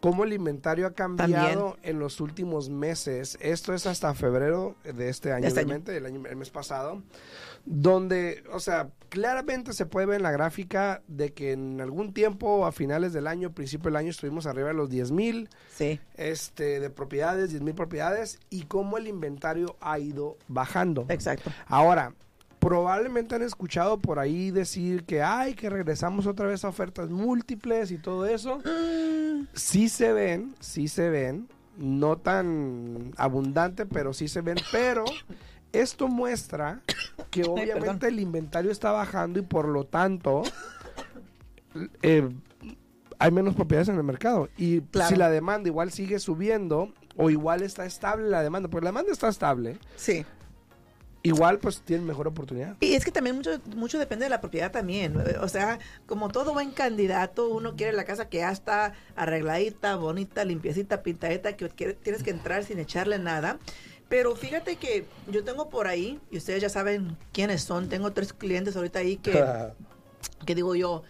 cómo 0.00 0.22
el 0.22 0.32
inventario 0.32 0.86
ha 0.86 0.92
cambiado 0.92 1.76
en 1.82 1.98
los 1.98 2.20
últimos 2.20 2.70
meses. 2.70 3.36
Esto 3.40 3.74
es 3.74 3.84
hasta 3.84 4.14
febrero 4.14 4.76
de 4.84 5.08
este 5.08 5.32
año, 5.32 5.48
este 5.48 5.60
obviamente, 5.60 5.96
El, 5.96 6.06
año, 6.06 6.22
el 6.28 6.36
mes 6.36 6.50
pasado 6.50 7.02
donde, 7.68 8.42
o 8.52 8.60
sea, 8.60 8.90
claramente 9.08 9.72
se 9.72 9.86
puede 9.86 10.06
ver 10.06 10.16
en 10.16 10.22
la 10.22 10.30
gráfica 10.30 11.02
de 11.08 11.32
que 11.32 11.52
en 11.52 11.80
algún 11.80 12.12
tiempo, 12.12 12.66
a 12.66 12.72
finales 12.72 13.12
del 13.12 13.26
año, 13.26 13.52
principio 13.52 13.86
del 13.86 13.96
año, 13.96 14.10
estuvimos 14.10 14.46
arriba 14.46 14.68
de 14.68 14.74
los 14.74 14.90
10 14.90 15.10
mil 15.12 15.48
sí. 15.74 16.00
este, 16.16 16.80
de 16.80 16.90
propiedades, 16.90 17.50
10 17.50 17.62
mil 17.62 17.74
propiedades, 17.74 18.38
y 18.50 18.62
cómo 18.62 18.98
el 18.98 19.06
inventario 19.06 19.76
ha 19.80 19.98
ido 19.98 20.36
bajando. 20.48 21.06
Exacto. 21.08 21.50
Ahora, 21.66 22.12
probablemente 22.58 23.34
han 23.34 23.42
escuchado 23.42 23.98
por 23.98 24.18
ahí 24.18 24.50
decir 24.50 25.04
que, 25.04 25.22
ay, 25.22 25.54
que 25.54 25.70
regresamos 25.70 26.26
otra 26.26 26.46
vez 26.46 26.64
a 26.64 26.68
ofertas 26.68 27.10
múltiples 27.10 27.90
y 27.90 27.98
todo 27.98 28.26
eso. 28.26 28.60
Sí 29.54 29.88
se 29.88 30.12
ven, 30.12 30.54
sí 30.58 30.88
se 30.88 31.10
ven, 31.10 31.48
no 31.76 32.18
tan 32.18 33.12
abundante, 33.16 33.86
pero 33.86 34.12
sí 34.12 34.26
se 34.26 34.40
ven, 34.40 34.56
pero 34.72 35.04
esto 35.72 36.08
muestra 36.08 36.80
que 37.30 37.44
obviamente 37.44 38.08
el 38.08 38.20
inventario 38.20 38.70
está 38.70 38.92
bajando 38.92 39.38
y 39.38 39.42
por 39.42 39.68
lo 39.68 39.84
tanto 39.84 40.42
eh, 42.02 42.28
hay 43.18 43.30
menos 43.30 43.54
propiedades 43.54 43.88
en 43.88 43.96
el 43.96 44.04
mercado. 44.04 44.48
Y 44.56 44.82
si 45.08 45.16
la 45.16 45.30
demanda 45.30 45.68
igual 45.68 45.90
sigue 45.90 46.18
subiendo 46.18 46.92
o 47.16 47.30
igual 47.30 47.62
está 47.62 47.84
estable 47.84 48.28
la 48.28 48.42
demanda, 48.42 48.68
porque 48.68 48.84
la 48.84 48.90
demanda 48.90 49.12
está 49.12 49.28
estable. 49.28 49.78
Sí. 49.96 50.24
Igual 51.24 51.58
pues 51.58 51.82
tiene 51.82 52.04
mejor 52.04 52.28
oportunidad. 52.28 52.76
Y 52.80 52.94
es 52.94 53.04
que 53.04 53.10
también 53.10 53.34
mucho, 53.34 53.60
mucho 53.74 53.98
depende 53.98 54.24
de 54.24 54.30
la 54.30 54.40
propiedad 54.40 54.70
también. 54.70 55.16
O 55.40 55.48
sea, 55.48 55.80
como 56.06 56.28
todo 56.28 56.54
buen 56.54 56.70
candidato, 56.70 57.48
uno 57.48 57.74
quiere 57.74 57.92
la 57.92 58.04
casa 58.04 58.28
que 58.28 58.38
ya 58.38 58.52
está 58.52 58.92
arregladita, 59.16 59.96
bonita, 59.96 60.44
limpiecita, 60.44 61.02
pintadita, 61.02 61.56
que 61.56 61.68
tienes 61.68 62.22
que 62.22 62.30
entrar 62.30 62.62
sin 62.64 62.78
echarle 62.78 63.18
nada. 63.18 63.58
Pero 64.08 64.34
fíjate 64.36 64.76
que 64.76 65.06
yo 65.26 65.44
tengo 65.44 65.68
por 65.68 65.86
ahí, 65.86 66.18
y 66.30 66.38
ustedes 66.38 66.62
ya 66.62 66.68
saben 66.68 67.16
quiénes 67.32 67.62
son, 67.62 67.88
tengo 67.88 68.12
tres 68.12 68.32
clientes 68.32 68.76
ahorita 68.76 69.00
ahí 69.00 69.16
que, 69.16 69.44
que 70.46 70.54
digo 70.54 70.74
yo, 70.74 71.02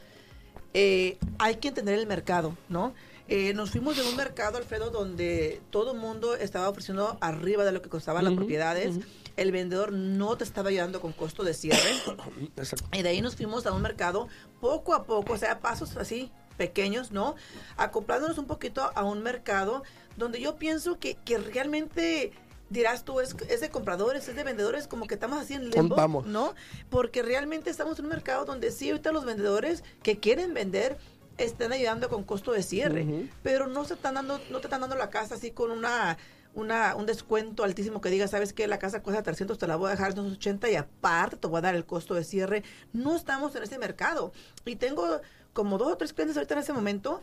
eh, 0.74 1.18
hay 1.38 1.56
que 1.56 1.68
entender 1.68 1.98
el 1.98 2.06
mercado, 2.06 2.56
¿no? 2.68 2.94
Eh, 3.28 3.52
nos 3.52 3.70
fuimos 3.70 3.96
de 3.96 4.08
un 4.08 4.16
mercado, 4.16 4.56
Alfredo, 4.56 4.90
donde 4.90 5.60
todo 5.70 5.92
el 5.92 5.98
mundo 5.98 6.34
estaba 6.34 6.68
ofreciendo 6.68 7.18
arriba 7.20 7.64
de 7.64 7.72
lo 7.72 7.82
que 7.82 7.90
costaban 7.90 8.24
las 8.24 8.32
propiedades. 8.32 8.96
El 9.36 9.52
vendedor 9.52 9.92
no 9.92 10.36
te 10.36 10.44
estaba 10.44 10.70
ayudando 10.70 11.00
con 11.02 11.12
costo 11.12 11.44
de 11.44 11.52
cierre. 11.52 11.90
y 12.92 13.02
de 13.02 13.08
ahí 13.08 13.20
nos 13.20 13.36
fuimos 13.36 13.66
a 13.66 13.72
un 13.72 13.82
mercado 13.82 14.28
poco 14.60 14.94
a 14.94 15.04
poco, 15.04 15.34
o 15.34 15.38
sea, 15.38 15.60
pasos 15.60 15.96
así 15.98 16.32
pequeños, 16.56 17.12
¿no? 17.12 17.36
Acoplándonos 17.76 18.38
un 18.38 18.46
poquito 18.46 18.90
a 18.94 19.04
un 19.04 19.22
mercado 19.22 19.82
donde 20.16 20.40
yo 20.40 20.56
pienso 20.56 20.98
que, 20.98 21.14
que 21.14 21.38
realmente 21.38 22.32
dirás 22.70 23.04
tú, 23.04 23.20
es, 23.20 23.34
es, 23.48 23.60
de 23.60 23.70
compradores, 23.70 24.28
es 24.28 24.36
de 24.36 24.44
vendedores, 24.44 24.86
como 24.88 25.06
que 25.06 25.14
estamos 25.14 25.38
así 25.38 25.54
en 25.54 25.70
limbo, 25.70 26.22
¿no? 26.26 26.54
Porque 26.90 27.22
realmente 27.22 27.70
estamos 27.70 27.98
en 27.98 28.06
un 28.06 28.10
mercado 28.10 28.44
donde 28.44 28.70
sí, 28.70 28.90
ahorita 28.90 29.12
los 29.12 29.24
vendedores 29.24 29.82
que 30.02 30.18
quieren 30.18 30.54
vender 30.54 30.98
están 31.38 31.72
ayudando 31.72 32.08
con 32.08 32.24
costo 32.24 32.52
de 32.52 32.62
cierre, 32.62 33.28
pero 33.42 33.66
no 33.66 33.84
se 33.84 33.94
están 33.94 34.14
dando, 34.14 34.40
no 34.50 34.60
te 34.60 34.66
están 34.66 34.80
dando 34.80 34.96
la 34.96 35.08
casa 35.08 35.36
así 35.36 35.52
con 35.52 35.70
una, 35.70 36.18
una, 36.54 36.96
un 36.96 37.06
descuento 37.06 37.62
altísimo 37.62 38.00
que 38.00 38.10
diga, 38.10 38.26
sabes 38.26 38.52
que 38.52 38.66
la 38.66 38.78
casa 38.78 39.02
cuesta 39.02 39.22
300, 39.22 39.56
te 39.56 39.66
la 39.66 39.76
voy 39.76 39.88
a 39.88 39.90
dejar 39.92 40.10
en 40.10 40.16
280 40.16 40.70
y 40.70 40.74
aparte 40.74 41.36
te 41.36 41.46
voy 41.46 41.58
a 41.58 41.62
dar 41.62 41.74
el 41.76 41.86
costo 41.86 42.14
de 42.14 42.24
cierre. 42.24 42.64
No 42.92 43.14
estamos 43.14 43.54
en 43.54 43.62
ese 43.62 43.78
mercado. 43.78 44.32
Y 44.64 44.76
tengo 44.76 45.20
como 45.52 45.78
dos 45.78 45.92
o 45.92 45.96
tres 45.96 46.12
clientes 46.12 46.36
ahorita 46.36 46.54
en 46.54 46.60
ese 46.60 46.72
momento 46.72 47.20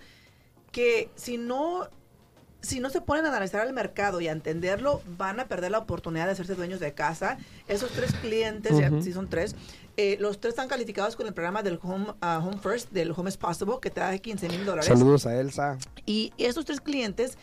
que 0.71 1.09
si 1.15 1.37
no 1.37 1.89
si 2.65 2.79
no 2.79 2.89
se 2.89 3.00
ponen 3.00 3.25
a 3.25 3.29
analizar 3.29 3.65
el 3.65 3.74
mercado 3.74 4.22
y 4.22 4.27
a 4.27 4.31
entenderlo, 4.31 5.01
van 5.17 5.39
a 5.39 5.48
perder 5.48 5.72
la 5.72 5.79
oportunidad 5.79 6.25
de 6.25 6.31
hacerse 6.31 6.55
dueños 6.55 6.79
de 6.79 6.93
casa. 6.93 7.38
Esos 7.67 7.91
tres 7.91 8.12
clientes, 8.13 8.74
si 9.03 9.13
son 9.13 9.29
tres, 9.29 9.55
eh, 9.98 10.17
los 10.19 10.39
tres 10.39 10.53
están 10.53 10.67
calificados 10.67 11.15
con 11.15 11.27
el 11.27 11.34
programa 11.34 11.62
del 11.62 11.79
Home, 11.81 12.13
ah, 12.22 12.41
Home 12.43 12.57
First, 12.57 12.91
del 12.91 13.12
Home 13.12 13.29
is 13.29 13.38
Possible, 13.38 13.75
que 13.81 13.91
te 13.91 14.00
da 14.00 14.17
15 14.17 14.50
mil 14.50 14.65
dólares. 14.65 14.88
Saludos 14.88 15.25
a 15.27 15.39
Elsa. 15.39 15.77
Y 16.05 16.34
esos 16.38 16.65
tres 16.65 16.81
clientes, 16.81 17.38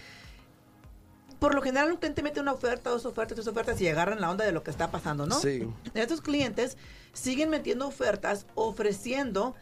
por 1.39 1.55
lo 1.55 1.63
general, 1.63 1.93
un 1.93 1.99
cliente 1.99 2.23
mete 2.23 2.41
una 2.41 2.53
oferta, 2.53 2.91
dos 2.91 3.07
ofertas, 3.07 3.37
tres 3.37 3.47
ofertas 3.47 3.81
y 3.81 3.89
agarran 3.89 4.21
la 4.21 4.31
onda 4.31 4.45
de 4.45 4.53
lo 4.53 4.65
que 4.65 4.71
está 4.71 4.91
pasando, 4.91 5.27
¿no? 5.27 5.39
Sí. 5.39 5.69
Estos 5.95 6.21
clientes 6.21 6.77
siguen 7.13 7.49
metiendo 7.49 7.87
ofertas, 7.87 8.47
ofreciendo 8.55 9.55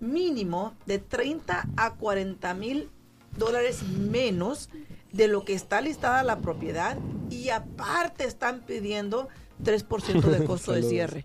mínimo 0.00 0.74
de 0.86 0.98
30 0.98 1.68
a 1.76 1.94
40 1.94 2.54
mil 2.54 2.90
dólares 3.36 3.82
menos 3.82 4.68
de 5.14 5.28
lo 5.28 5.44
que 5.44 5.54
está 5.54 5.80
listada 5.80 6.22
la 6.22 6.40
propiedad 6.40 6.98
y 7.30 7.48
aparte 7.48 8.24
están 8.24 8.60
pidiendo 8.60 9.28
3% 9.62 10.20
de 10.22 10.44
costo 10.46 10.72
de 10.72 10.82
cierre. 10.82 11.24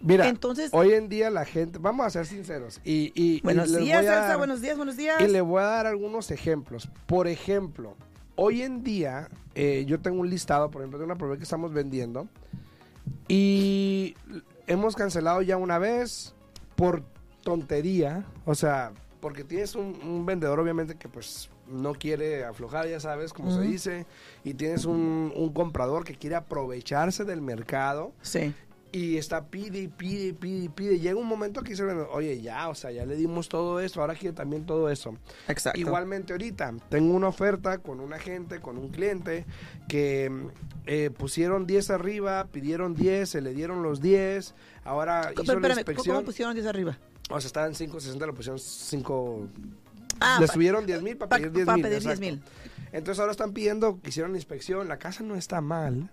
Mira, 0.00 0.28
Entonces, 0.28 0.70
hoy 0.74 0.92
en 0.92 1.08
día 1.08 1.30
la 1.30 1.46
gente, 1.46 1.78
vamos 1.78 2.04
a 2.04 2.10
ser 2.10 2.26
sinceros, 2.26 2.80
y, 2.84 3.10
y 3.14 3.40
buenos 3.40 3.74
días, 3.74 4.04
Elsa, 4.04 4.36
buenos 4.36 4.60
días, 4.60 4.76
buenos 4.76 4.98
días. 4.98 5.18
Y 5.22 5.28
le 5.28 5.40
voy 5.40 5.62
a 5.62 5.66
dar 5.66 5.86
algunos 5.86 6.30
ejemplos. 6.30 6.90
Por 7.06 7.26
ejemplo, 7.26 7.96
hoy 8.36 8.62
en 8.62 8.82
día 8.82 9.28
eh, 9.54 9.84
yo 9.86 10.00
tengo 10.00 10.20
un 10.20 10.28
listado, 10.28 10.70
por 10.70 10.82
ejemplo, 10.82 10.98
de 10.98 11.04
una 11.06 11.14
propiedad 11.14 11.38
que 11.38 11.44
estamos 11.44 11.72
vendiendo 11.72 12.28
y 13.28 14.14
hemos 14.66 14.96
cancelado 14.96 15.40
ya 15.42 15.56
una 15.56 15.78
vez 15.78 16.34
por 16.76 17.02
tontería, 17.42 18.24
o 18.44 18.54
sea, 18.54 18.92
porque 19.20 19.44
tienes 19.44 19.74
un, 19.74 20.26
vendedor 20.26 20.60
obviamente 20.60 20.96
que 20.96 21.08
pues 21.08 21.48
no 21.68 21.94
quiere 21.94 22.44
aflojar, 22.44 22.88
ya 22.88 23.00
sabes, 23.00 23.32
como 23.32 23.54
se 23.54 23.62
dice, 23.62 24.06
y 24.44 24.54
tienes 24.54 24.84
un, 24.84 25.32
un, 25.34 25.52
comprador 25.52 26.04
que 26.04 26.14
quiere 26.14 26.36
aprovecharse 26.36 27.24
del 27.24 27.40
mercado. 27.40 28.12
Sí 28.22 28.54
y 28.94 29.18
está 29.18 29.44
pide 29.46 29.80
y 29.80 29.88
pide 29.88 30.28
y 30.28 30.32
pide 30.32 30.64
y 30.64 30.68
pide. 30.68 31.00
Llega 31.00 31.18
un 31.18 31.26
momento 31.26 31.62
que 31.62 31.70
dice, 31.70 31.82
oye, 31.82 32.40
ya, 32.40 32.68
o 32.68 32.76
sea, 32.76 32.92
ya 32.92 33.04
le 33.04 33.16
dimos 33.16 33.48
todo 33.48 33.80
esto, 33.80 34.00
ahora 34.00 34.14
quiere 34.14 34.36
también 34.36 34.66
todo 34.66 34.88
eso. 34.88 35.16
Exacto. 35.48 35.80
Igualmente 35.80 36.32
ahorita, 36.32 36.74
tengo 36.90 37.12
una 37.12 37.26
oferta 37.26 37.78
con 37.78 37.98
un 37.98 38.12
agente, 38.12 38.60
con 38.60 38.78
un 38.78 38.90
cliente, 38.90 39.46
que 39.88 40.30
eh, 40.86 41.10
pusieron 41.10 41.66
10 41.66 41.90
arriba, 41.90 42.46
pidieron 42.52 42.94
10, 42.94 43.28
se 43.28 43.40
le 43.40 43.52
dieron 43.52 43.82
los 43.82 44.00
10, 44.00 44.54
ahora 44.84 45.32
hizo 45.42 45.58
la 45.58 45.68
inspección. 45.70 46.14
¿Cómo 46.14 46.26
pusieron 46.26 46.54
10 46.54 46.66
arriba? 46.66 46.96
O 47.30 47.40
sea, 47.40 47.48
estaban 47.48 47.72
5.60, 47.72 48.26
le 48.26 48.32
pusieron 48.32 48.60
5... 48.60 49.48
Ah, 50.20 50.38
le 50.40 50.48
subieron 50.48 50.86
10 50.86 51.02
mil 51.02 51.16
para 51.16 51.36
pedir 51.36 51.52
10 51.52 51.66
mil. 51.66 51.82
Para 51.82 51.82
pedir 51.82 52.18
mil. 52.20 52.42
Entonces 52.92 53.20
ahora 53.20 53.32
están 53.32 53.52
pidiendo 53.52 54.00
que 54.00 54.10
hicieron 54.10 54.32
la 54.32 54.38
inspección, 54.38 54.88
la 54.88 54.98
casa 54.98 55.22
no 55.22 55.36
está 55.36 55.60
mal 55.60 56.10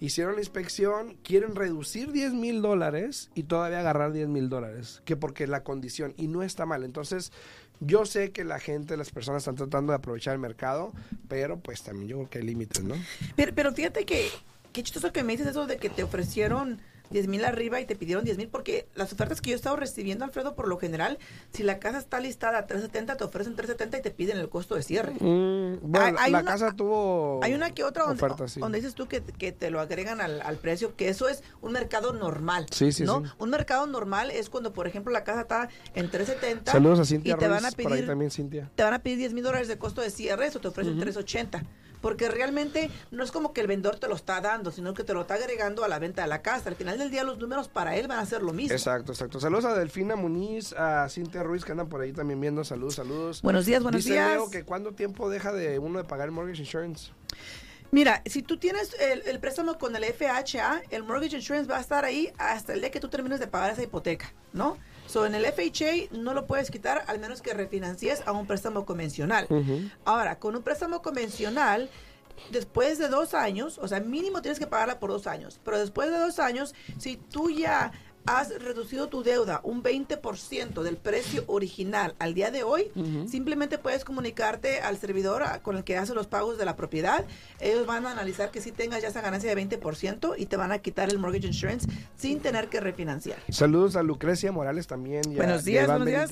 hicieron 0.00 0.34
la 0.34 0.40
inspección, 0.40 1.16
quieren 1.22 1.54
reducir 1.54 2.12
10 2.12 2.34
mil 2.34 2.62
dólares 2.62 3.30
y 3.34 3.44
todavía 3.44 3.80
agarrar 3.80 4.12
10 4.12 4.28
mil 4.28 4.48
dólares, 4.48 5.02
que 5.04 5.16
porque 5.16 5.46
la 5.46 5.62
condición, 5.62 6.14
y 6.16 6.28
no 6.28 6.42
está 6.42 6.66
mal. 6.66 6.84
Entonces, 6.84 7.32
yo 7.80 8.04
sé 8.06 8.30
que 8.32 8.44
la 8.44 8.58
gente, 8.58 8.96
las 8.96 9.10
personas 9.10 9.42
están 9.42 9.56
tratando 9.56 9.92
de 9.92 9.96
aprovechar 9.96 10.34
el 10.34 10.40
mercado, 10.40 10.92
pero 11.28 11.58
pues 11.58 11.82
también 11.82 12.08
yo 12.08 12.16
creo 12.18 12.30
que 12.30 12.38
hay 12.38 12.44
límites, 12.44 12.82
¿no? 12.82 12.94
Pero, 13.36 13.52
pero 13.54 13.72
fíjate 13.72 14.04
que, 14.04 14.28
qué 14.72 14.82
chistoso 14.82 15.12
que 15.12 15.24
me 15.24 15.32
dices 15.32 15.48
eso 15.48 15.66
de 15.66 15.76
que 15.78 15.90
te 15.90 16.02
ofrecieron 16.02 16.80
10 17.10 17.28
mil 17.28 17.44
arriba 17.44 17.80
y 17.80 17.86
te 17.86 17.96
pidieron 17.96 18.24
10 18.24 18.38
mil, 18.38 18.48
porque 18.48 18.86
las 18.94 19.12
ofertas 19.12 19.40
que 19.40 19.50
yo 19.50 19.54
he 19.54 19.56
estado 19.56 19.76
recibiendo, 19.76 20.24
Alfredo, 20.24 20.54
por 20.54 20.68
lo 20.68 20.78
general, 20.78 21.18
si 21.52 21.62
la 21.62 21.78
casa 21.78 21.98
está 21.98 22.20
listada 22.20 22.58
a 22.58 22.66
370, 22.66 23.16
te 23.16 23.24
ofrecen 23.24 23.54
370 23.54 23.98
y 23.98 24.02
te 24.02 24.10
piden 24.10 24.38
el 24.38 24.48
costo 24.48 24.74
de 24.74 24.82
cierre. 24.82 25.12
Mm, 25.12 25.78
bueno, 25.82 26.18
hay, 26.18 26.32
la 26.32 26.42
casa 26.42 26.72
tuvo. 26.72 27.40
Hay 27.42 27.54
una 27.54 27.70
que 27.70 27.84
otra 27.84 28.04
donde, 28.04 28.26
donde 28.56 28.78
dices 28.78 28.94
tú 28.94 29.06
que, 29.06 29.22
que, 29.22 29.52
te 29.52 29.70
lo 29.70 29.80
agregan 29.80 30.20
al, 30.20 30.40
al, 30.42 30.56
precio, 30.56 30.96
que 30.96 31.08
eso 31.08 31.28
es 31.28 31.42
un 31.60 31.72
mercado 31.72 32.12
normal. 32.12 32.66
Sí, 32.70 32.92
sí, 32.92 33.04
¿no? 33.04 33.22
Un 33.38 33.50
mercado 33.50 33.86
normal 33.86 34.30
es 34.30 34.50
cuando, 34.50 34.72
por 34.72 34.86
ejemplo, 34.86 35.12
la 35.12 35.24
casa 35.24 35.42
está 35.42 35.68
en 35.94 36.10
370. 36.10 36.72
Saludos 36.72 37.00
a 37.00 37.04
Cintia 37.04 37.34
y 37.34 37.38
te 37.38 37.48
van 37.48 37.64
a 37.64 37.70
pedir, 37.70 38.06
también, 38.06 38.30
Cintia. 38.30 38.70
Te 38.74 38.82
van 38.82 38.94
a 38.94 38.98
pedir 39.00 39.18
10 39.18 39.34
mil 39.34 39.44
dólares 39.44 39.68
de 39.68 39.78
costo 39.78 40.00
de 40.00 40.10
cierre, 40.10 40.46
eso 40.46 40.60
te 40.60 40.68
ofrecen 40.68 40.98
380 40.98 41.62
porque 42.04 42.28
realmente 42.28 42.90
no 43.12 43.24
es 43.24 43.32
como 43.32 43.54
que 43.54 43.62
el 43.62 43.66
vendedor 43.66 43.98
te 43.98 44.08
lo 44.08 44.14
está 44.14 44.42
dando, 44.42 44.70
sino 44.70 44.92
que 44.92 45.04
te 45.04 45.14
lo 45.14 45.22
está 45.22 45.36
agregando 45.36 45.84
a 45.84 45.88
la 45.88 45.98
venta 45.98 46.20
de 46.20 46.28
la 46.28 46.42
casa. 46.42 46.68
Al 46.68 46.76
final 46.76 46.98
del 46.98 47.10
día 47.10 47.24
los 47.24 47.38
números 47.38 47.68
para 47.68 47.96
él 47.96 48.08
van 48.08 48.18
a 48.18 48.26
ser 48.26 48.42
lo 48.42 48.52
mismo. 48.52 48.74
Exacto, 48.74 49.12
exacto. 49.12 49.40
Saludos 49.40 49.64
a 49.64 49.74
Delfina 49.74 50.14
Muniz, 50.14 50.74
a 50.74 51.08
Cintia 51.08 51.42
Ruiz 51.42 51.64
que 51.64 51.72
andan 51.72 51.88
por 51.88 52.02
ahí 52.02 52.12
también 52.12 52.42
viendo. 52.42 52.62
Saludos, 52.62 52.96
saludos. 52.96 53.40
Buenos 53.40 53.64
días, 53.64 53.82
buenos 53.82 54.04
días. 54.04 54.32
Leo 54.32 54.50
que 54.50 54.64
cuánto 54.64 54.92
tiempo 54.92 55.30
deja 55.30 55.50
de 55.54 55.78
uno 55.78 55.96
de 55.96 56.04
pagar 56.04 56.26
el 56.26 56.32
mortgage 56.32 56.60
insurance. 56.60 57.10
Mira, 57.90 58.20
si 58.26 58.42
tú 58.42 58.58
tienes 58.58 58.94
el, 59.00 59.40
préstamo 59.40 59.78
con 59.78 59.96
el 59.96 60.04
FHA, 60.04 60.82
el 60.90 61.04
mortgage 61.04 61.36
insurance 61.36 61.70
va 61.70 61.78
a 61.78 61.80
estar 61.80 62.04
ahí 62.04 62.30
hasta 62.36 62.74
el 62.74 62.80
día 62.80 62.90
que 62.90 63.00
tú 63.00 63.08
termines 63.08 63.40
de 63.40 63.46
pagar 63.46 63.70
esa 63.70 63.82
hipoteca, 63.82 64.30
¿no? 64.52 64.76
So, 65.14 65.26
en 65.26 65.36
el 65.36 65.46
FHA 65.46 66.08
no 66.10 66.34
lo 66.34 66.48
puedes 66.48 66.72
quitar 66.72 67.04
al 67.06 67.20
menos 67.20 67.40
que 67.40 67.54
refinancies 67.54 68.24
a 68.26 68.32
un 68.32 68.48
préstamo 68.48 68.84
convencional. 68.84 69.46
Ahora, 70.04 70.40
con 70.40 70.56
un 70.56 70.62
préstamo 70.64 71.02
convencional, 71.02 71.88
después 72.50 72.98
de 72.98 73.06
dos 73.06 73.32
años, 73.32 73.78
o 73.78 73.86
sea, 73.86 74.00
mínimo 74.00 74.42
tienes 74.42 74.58
que 74.58 74.66
pagarla 74.66 74.98
por 74.98 75.10
dos 75.10 75.28
años, 75.28 75.60
pero 75.64 75.78
después 75.78 76.10
de 76.10 76.18
dos 76.18 76.40
años, 76.40 76.74
si 76.98 77.16
tú 77.16 77.48
ya 77.48 77.92
has 78.26 78.50
reducido 78.62 79.08
tu 79.08 79.22
deuda 79.22 79.60
un 79.62 79.82
20% 79.82 80.82
del 80.82 80.96
precio 80.96 81.44
original 81.46 82.14
al 82.18 82.34
día 82.34 82.50
de 82.50 82.62
hoy, 82.62 82.90
simplemente 83.28 83.78
puedes 83.78 84.04
comunicarte 84.04 84.80
al 84.80 84.96
servidor 84.98 85.42
con 85.62 85.76
el 85.76 85.84
que 85.84 85.96
hace 85.96 86.14
los 86.14 86.26
pagos 86.26 86.58
de 86.58 86.64
la 86.64 86.76
propiedad. 86.76 87.24
Ellos 87.60 87.86
van 87.86 88.06
a 88.06 88.12
analizar 88.12 88.50
que 88.50 88.60
si 88.60 88.72
tengas 88.72 89.02
ya 89.02 89.08
esa 89.08 89.20
ganancia 89.20 89.54
de 89.54 89.62
20% 89.62 90.34
y 90.38 90.46
te 90.46 90.56
van 90.56 90.72
a 90.72 90.78
quitar 90.78 91.10
el 91.10 91.18
mortgage 91.18 91.46
insurance 91.46 91.88
sin 92.16 92.40
tener 92.40 92.68
que 92.68 92.80
refinanciar. 92.80 93.38
Saludos 93.48 93.96
a 93.96 94.02
Lucrecia 94.02 94.52
Morales 94.52 94.86
también. 94.86 95.22
buenos 95.34 95.64
días, 95.64 95.86
buenos 95.86 96.06
días. 96.06 96.30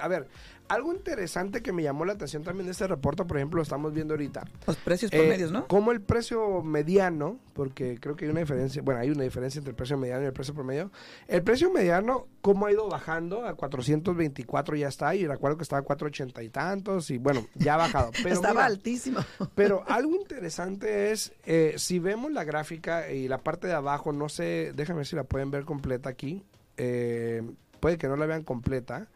A 0.00 0.08
ver, 0.08 0.28
algo 0.68 0.92
interesante 0.92 1.62
que 1.62 1.72
me 1.72 1.82
llamó 1.82 2.04
la 2.04 2.14
atención 2.14 2.42
también 2.42 2.66
de 2.66 2.72
este 2.72 2.86
reporte, 2.86 3.24
por 3.24 3.36
ejemplo, 3.36 3.58
lo 3.58 3.62
estamos 3.62 3.92
viendo 3.92 4.14
ahorita. 4.14 4.44
Los 4.66 4.76
precios 4.76 5.10
promedios, 5.10 5.50
eh, 5.50 5.52
¿no? 5.52 5.66
Como 5.66 5.92
el 5.92 6.00
precio 6.00 6.62
mediano, 6.62 7.38
porque 7.52 7.98
creo 8.00 8.16
que 8.16 8.24
hay 8.24 8.30
una 8.30 8.40
diferencia, 8.40 8.82
bueno, 8.82 9.00
hay 9.00 9.10
una 9.10 9.24
diferencia 9.24 9.58
entre 9.58 9.70
el 9.70 9.76
precio 9.76 9.98
mediano 9.98 10.22
y 10.22 10.26
el 10.26 10.32
precio 10.32 10.54
promedio. 10.54 10.90
El 11.28 11.42
precio 11.42 11.70
mediano, 11.70 12.26
¿cómo 12.40 12.66
ha 12.66 12.72
ido 12.72 12.88
bajando? 12.88 13.46
A 13.46 13.54
424 13.54 14.76
ya 14.76 14.88
está, 14.88 15.14
y 15.14 15.26
recuerdo 15.26 15.58
que 15.58 15.64
estaba 15.64 15.80
a 15.80 15.84
480 15.84 16.42
y 16.42 16.48
tantos, 16.48 17.10
y 17.10 17.18
bueno, 17.18 17.46
ya 17.54 17.74
ha 17.74 17.78
bajado. 17.78 18.10
Pero 18.22 18.34
estaba 18.34 18.64
altísimo. 18.64 19.20
pero 19.54 19.84
algo 19.88 20.14
interesante 20.16 21.12
es, 21.12 21.32
eh, 21.44 21.74
si 21.76 21.98
vemos 21.98 22.32
la 22.32 22.44
gráfica 22.44 23.10
y 23.10 23.28
la 23.28 23.38
parte 23.38 23.66
de 23.66 23.74
abajo, 23.74 24.12
no 24.12 24.28
sé, 24.28 24.72
déjame 24.74 24.98
ver 24.98 25.06
si 25.06 25.16
la 25.16 25.24
pueden 25.24 25.50
ver 25.50 25.64
completa 25.64 26.08
aquí. 26.08 26.42
Eh, 26.76 27.42
puede 27.80 27.98
que 27.98 28.08
no 28.08 28.16
la 28.16 28.26
vean 28.26 28.42
completa 28.42 29.08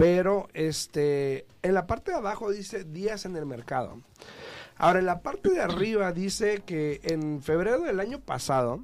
pero 0.00 0.48
este, 0.54 1.46
en 1.60 1.74
la 1.74 1.86
parte 1.86 2.10
de 2.10 2.16
abajo 2.16 2.50
dice 2.50 2.84
días 2.84 3.26
en 3.26 3.36
el 3.36 3.44
mercado. 3.44 4.00
Ahora, 4.78 4.98
en 4.98 5.04
la 5.04 5.20
parte 5.20 5.50
de 5.50 5.60
arriba 5.60 6.10
dice 6.12 6.62
que 6.64 7.00
en 7.02 7.42
febrero 7.42 7.82
del 7.82 8.00
año 8.00 8.18
pasado, 8.18 8.82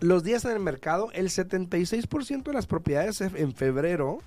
los 0.00 0.24
días 0.24 0.44
en 0.44 0.50
el 0.50 0.58
mercado, 0.58 1.10
el 1.12 1.28
76% 1.28 2.42
de 2.42 2.52
las 2.52 2.66
propiedades 2.66 3.20
en 3.20 3.54
febrero 3.54 4.18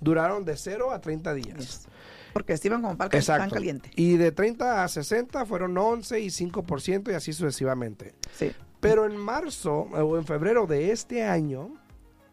duraron 0.00 0.46
de 0.46 0.56
0 0.56 0.90
a 0.90 1.02
30 1.02 1.34
días. 1.34 1.86
Porque 2.32 2.54
estiman 2.54 2.80
como 2.80 2.96
para 2.96 3.10
tan 3.20 3.50
caliente. 3.50 3.90
Y 3.96 4.16
de 4.16 4.32
30 4.32 4.82
a 4.82 4.88
60 4.88 5.44
fueron 5.44 5.76
11 5.76 6.18
y 6.18 6.28
5% 6.28 7.12
y 7.12 7.14
así 7.14 7.34
sucesivamente. 7.34 8.14
Sí. 8.34 8.52
Pero 8.80 9.04
en 9.04 9.18
marzo 9.18 9.80
o 9.80 10.16
en 10.16 10.24
febrero 10.24 10.66
de 10.66 10.92
este 10.92 11.24
año, 11.24 11.74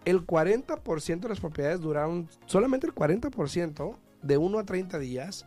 el 0.07 0.25
40% 0.25 1.19
de 1.19 1.27
las 1.27 1.41
propiedades 1.41 1.81
duraron, 1.81 2.29
solamente 2.45 2.87
el 2.87 2.95
40% 2.95 3.97
de 4.21 4.37
1 4.37 4.59
a 4.59 4.63
30 4.63 4.99
días, 4.99 5.45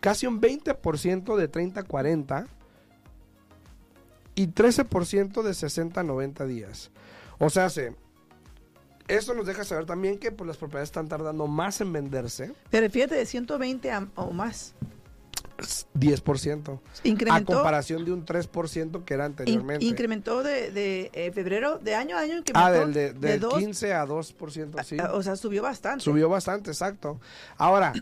casi 0.00 0.26
un 0.26 0.38
20% 0.38 1.34
de 1.34 1.48
30 1.48 1.80
a 1.80 1.82
40 1.82 2.46
y 4.34 4.48
13% 4.48 5.42
de 5.42 5.54
60 5.54 5.98
a 5.98 6.04
90 6.04 6.44
días. 6.44 6.90
O 7.38 7.48
sea, 7.48 7.70
se, 7.70 7.94
nos 9.34 9.46
deja 9.46 9.64
saber 9.64 9.86
también 9.86 10.18
que 10.18 10.30
pues, 10.30 10.46
las 10.46 10.58
propiedades 10.58 10.88
están 10.88 11.08
tardando 11.08 11.46
más 11.46 11.80
en 11.80 11.90
venderse. 11.94 12.52
Pero 12.70 12.90
fíjate, 12.90 13.14
de 13.14 13.24
120 13.24 13.90
o 14.16 14.30
más. 14.30 14.74
10%. 15.56 16.80
Incrementó. 17.04 17.52
A 17.52 17.56
comparación 17.56 18.04
de 18.04 18.12
un 18.12 18.24
3% 18.24 19.04
que 19.04 19.14
era 19.14 19.24
anteriormente. 19.24 19.84
incrementó 19.84 20.42
de, 20.42 20.70
de 20.70 21.10
eh, 21.12 21.32
febrero, 21.32 21.78
de 21.78 21.94
año 21.94 22.16
a 22.16 22.20
año. 22.20 22.42
Ah, 22.54 22.70
del, 22.70 22.92
de, 22.92 23.12
de 23.12 23.40
15 23.40 23.94
a 23.94 24.06
2%, 24.06 24.84
sí. 24.84 24.96
o 25.12 25.22
sea, 25.22 25.36
subió 25.36 25.62
bastante. 25.62 26.04
Subió 26.04 26.28
bastante, 26.28 26.70
exacto. 26.70 27.20
Ahora, 27.56 27.92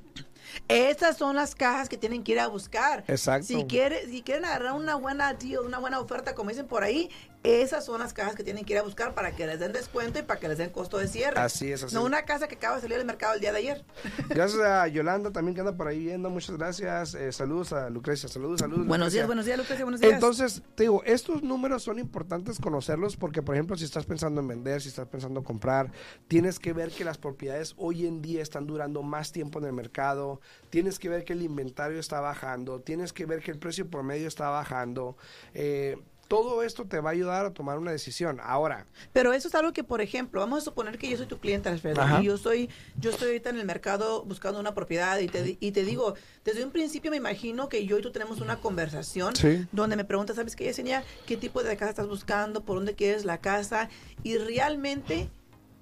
esas 0.69 1.17
son 1.17 1.37
las 1.37 1.55
cajas 1.55 1.89
que 1.89 1.97
tienen 1.97 2.23
que 2.23 2.33
ir 2.33 2.41
a 2.41 2.49
buscar. 2.49 3.05
Exacto. 3.09 3.47
Si, 3.47 3.65
quiere, 3.65 4.07
si 4.07 4.23
quieren 4.23 4.45
agarrar 4.45 4.73
una 4.75 4.97
buena 4.97 5.35
deal, 5.35 5.61
una 5.65 5.79
buena 5.79 6.01
oferta, 6.01 6.35
como 6.35 6.51
dicen 6.51 6.67
por 6.67 6.83
ahí, 6.83 7.11
esas 7.45 7.85
son 7.85 8.01
las 8.01 8.15
cajas 8.15 8.35
que 8.35 8.43
tienen 8.43 8.65
que 8.65 8.73
ir 8.73 8.79
a 8.79 8.83
buscar 8.83 9.15
para 9.15 9.37
que 9.37 9.47
les 9.47 9.61
den 9.61 9.73
descuento 9.73 10.19
y 10.19 10.23
para 10.23 10.41
que 10.41 10.49
les 10.49 10.57
den 10.57 10.71
costo 10.71 10.97
de 10.97 11.07
cierre. 11.09 11.39
Así 11.39 11.71
es, 11.71 11.83
así. 11.83 11.95
No 11.95 12.03
una 12.03 12.25
casa 12.25 12.49
que 12.49 12.55
acaba 12.55 12.77
de 12.77 12.83
salir 12.83 12.97
del 12.97 13.07
mercado 13.07 13.35
el 13.35 13.41
día 13.41 13.53
de 13.53 13.59
ayer. 13.59 13.85
Gracias 14.31 14.63
a 14.63 14.89
Yolanda 14.89 15.31
también 15.31 15.55
que 15.55 15.61
anda 15.61 15.77
por 15.77 15.87
ahí 15.87 15.99
viendo. 15.99 16.31
Muchas 16.31 16.57
gracias. 16.57 17.15
Eh, 17.15 17.31
saludos 17.33 17.75
a 17.75 17.91
Lucrecia. 17.91 18.31
Saludos, 18.31 18.61
saludos. 18.61 18.87
Buenos 18.87 19.13
días, 19.13 19.27
buenos 19.27 19.45
días, 19.45 19.59
Lucrecia. 19.59 19.85
Buenos 19.85 20.01
días. 20.01 20.15
Entonces, 20.15 20.63
te 20.75 20.85
digo, 20.85 21.03
estos 21.05 21.43
números 21.43 21.83
son 21.83 21.99
importantes 21.99 22.59
conocerlos 22.59 23.17
porque, 23.17 23.43
por 23.43 23.55
ejemplo, 23.55 23.77
si 23.77 23.85
estás 23.85 24.07
pensando 24.07 24.41
en 24.41 24.49
vender, 24.49 24.81
si 24.81 24.89
estás 24.89 25.09
pensando 25.09 25.41
en 25.41 25.45
comprar, 25.45 25.93
tienes 26.29 26.59
que 26.59 26.73
ver 26.73 26.91
que 26.93 27.05
las 27.05 27.19
propiedades 27.19 27.75
hoy 27.77 28.07
en 28.07 28.23
día 28.23 28.41
están 28.41 28.67
durando 28.67 29.03
más 29.03 29.33
tiempo 29.33 29.59
en 29.59 29.67
el 29.67 29.73
mercado. 29.75 30.41
Tienes 30.71 30.99
que 30.99 31.11
ver 31.11 31.25
que 31.25 31.35
el 31.35 31.43
inventario 31.43 32.01
está 32.01 32.21
bajando. 32.21 32.81
Tienes 32.81 33.13
que 33.13 33.27
ver 33.27 33.43
que 33.43 33.51
el 33.51 33.59
precio 33.59 33.91
promedio 33.91 34.29
está 34.29 34.49
bajando. 34.49 35.19
Eh, 35.53 35.99
todo 36.29 36.63
esto 36.63 36.87
te 36.87 37.01
va 37.01 37.11
a 37.11 37.13
ayudar 37.13 37.47
a 37.47 37.51
tomar 37.53 37.79
una 37.79 37.91
decisión. 37.91 38.41
Ahora. 38.43 38.87
Pero 39.13 39.33
eso 39.33 39.49
es 39.49 39.55
algo 39.55 39.73
que, 39.73 39.85
por 39.85 40.01
ejemplo, 40.01 40.41
vamos 40.41 40.63
a 40.63 40.65
suponer 40.65 40.99
que 40.99 41.09
yo 41.09 41.17
soy 41.17 41.27
tu 41.27 41.39
cliente, 41.39 41.69
Alfredo, 41.69 42.03
y 42.21 42.25
yo 42.25 42.37
soy, 42.37 42.71
yo 42.99 43.11
estoy 43.11 43.29
ahorita 43.29 43.51
en 43.51 43.59
el 43.59 43.67
mercado 43.67 44.25
buscando 44.25 44.61
una 44.61 44.75
propiedad 44.75 45.19
y 45.19 45.29
te, 45.29 45.57
y 45.61 45.73
te 45.73 45.85
digo, 45.85 46.15
desde 46.45 46.65
un 46.65 46.71
principio 46.71 47.11
me 47.11 47.17
imagino 47.17 47.69
que 47.69 47.87
yo 47.87 47.99
y 47.99 48.03
tú 48.03 48.11
tenemos 48.11 48.41
una 48.41 48.61
conversación 48.61 49.35
donde 49.73 49.97
me 49.97 50.05
preguntas, 50.05 50.37
¿sabes 50.37 50.57
qué, 50.57 50.65
Yesenia? 50.65 51.05
¿Qué 51.27 51.37
tipo 51.37 51.63
de 51.63 51.77
casa 51.77 51.91
estás 51.91 52.09
buscando? 52.09 52.65
¿Por 52.65 52.77
dónde 52.77 52.95
quieres 52.95 53.25
la 53.25 53.39
casa? 53.39 53.89
Y 54.23 54.39
realmente, 54.39 55.29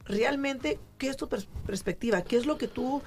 realmente, 0.04 0.78
¿qué 0.98 1.08
es 1.08 1.16
tu 1.16 1.28
perspectiva? 1.28 2.22
¿Qué 2.22 2.36
es 2.36 2.46
lo 2.46 2.58
que 2.58 2.68
tú 2.68 3.02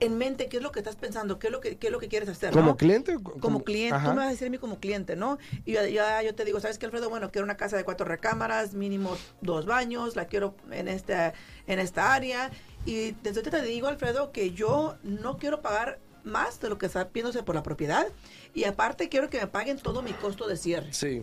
en 0.00 0.16
mente 0.16 0.48
qué 0.48 0.56
es 0.56 0.62
lo 0.62 0.72
que 0.72 0.80
estás 0.80 0.96
pensando, 0.96 1.38
qué 1.38 1.48
es 1.48 1.52
lo 1.52 1.60
que, 1.60 1.76
qué 1.76 1.88
es 1.88 1.92
lo 1.92 2.00
que 2.00 2.08
quieres 2.08 2.28
hacer. 2.28 2.52
¿Como 2.52 2.76
cliente? 2.76 3.16
Como, 3.40 3.62
cliente, 3.62 3.98
tú 4.02 4.10
me 4.10 4.16
vas 4.16 4.26
a 4.26 4.30
decir 4.30 4.46
a 4.48 4.50
mí 4.50 4.58
como 4.58 4.80
cliente, 4.80 5.14
¿no? 5.14 5.38
Y 5.66 5.72
ya, 5.72 6.22
yo 6.22 6.34
te 6.34 6.44
digo, 6.44 6.58
¿sabes 6.60 6.78
qué, 6.78 6.86
Alfredo? 6.86 7.10
Bueno, 7.10 7.30
quiero 7.30 7.44
una 7.44 7.56
casa 7.56 7.76
de 7.76 7.84
cuatro 7.84 8.06
recámaras, 8.06 8.74
mínimo 8.74 9.16
dos 9.42 9.66
baños, 9.66 10.16
la 10.16 10.26
quiero 10.26 10.54
en 10.70 10.88
esta, 10.88 11.34
en 11.66 11.78
esta 11.78 12.14
área. 12.14 12.50
Y 12.86 13.12
desde 13.22 13.42
te 13.42 13.62
digo, 13.62 13.88
Alfredo, 13.88 14.32
que 14.32 14.52
yo 14.52 14.96
no 15.02 15.36
quiero 15.36 15.60
pagar 15.60 15.98
más 16.24 16.60
de 16.60 16.68
lo 16.68 16.78
que 16.78 16.86
está 16.86 17.08
pidiéndose 17.08 17.42
por 17.42 17.54
la 17.54 17.62
propiedad. 17.62 18.06
Y 18.54 18.64
aparte 18.64 19.08
quiero 19.08 19.28
que 19.28 19.38
me 19.38 19.46
paguen 19.46 19.78
todo 19.78 20.02
mi 20.02 20.12
costo 20.12 20.46
de 20.46 20.56
cierre. 20.56 20.92
Sí. 20.92 21.22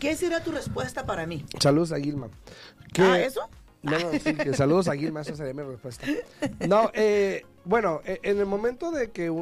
¿Qué 0.00 0.16
sería 0.16 0.42
tu 0.42 0.50
respuesta 0.50 1.06
para 1.06 1.26
mí? 1.26 1.44
Saludos 1.60 1.92
a 1.92 1.98
Gilma. 1.98 2.28
¿Ah, 2.98 3.20
eso? 3.20 3.48
No, 3.82 3.98
no, 3.98 4.12
sí, 4.12 4.34
que 4.34 4.54
saludos 4.54 4.88
a 4.88 4.96
Gilma, 4.96 5.20
esa 5.20 5.36
sería 5.36 5.52
mi 5.52 5.62
respuesta. 5.62 6.06
No, 6.66 6.90
eh, 6.94 7.44
bueno, 7.64 8.00
e, 8.04 8.20
en 8.22 8.38
el 8.38 8.46
momento 8.46 8.90
de 8.90 9.10
que 9.10 9.32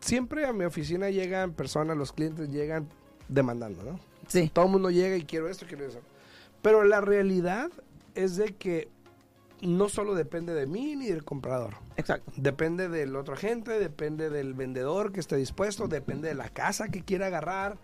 siempre 0.00 0.46
a 0.46 0.52
mi 0.52 0.64
oficina 0.64 1.10
llegan 1.10 1.52
personas, 1.52 1.96
los 1.96 2.12
clientes 2.12 2.50
llegan 2.50 2.88
demandando, 3.28 3.82
¿no? 3.82 4.00
Sí. 4.28 4.50
Todo 4.52 4.66
el 4.66 4.70
mundo 4.72 4.90
llega 4.90 5.16
y 5.16 5.24
quiero 5.24 5.48
esto, 5.48 5.66
quiero 5.66 5.86
eso. 5.86 6.00
Pero 6.60 6.84
la 6.84 7.00
realidad 7.00 7.70
es 8.14 8.36
de 8.36 8.54
que 8.54 8.88
no 9.62 9.88
solo 9.88 10.14
depende 10.14 10.54
de 10.54 10.66
mí 10.66 10.96
ni 10.96 11.06
del 11.06 11.24
comprador. 11.24 11.74
Exacto. 11.96 12.32
Depende 12.36 12.88
del 12.88 13.14
otro 13.16 13.34
agente, 13.34 13.78
depende 13.78 14.28
del 14.28 14.54
vendedor 14.54 15.12
que 15.12 15.20
esté 15.20 15.36
dispuesto, 15.36 15.88
depende 15.88 16.28
de 16.28 16.34
la 16.34 16.48
casa 16.48 16.88
que 16.88 17.02
quiera 17.02 17.26
agarrar 17.26 17.78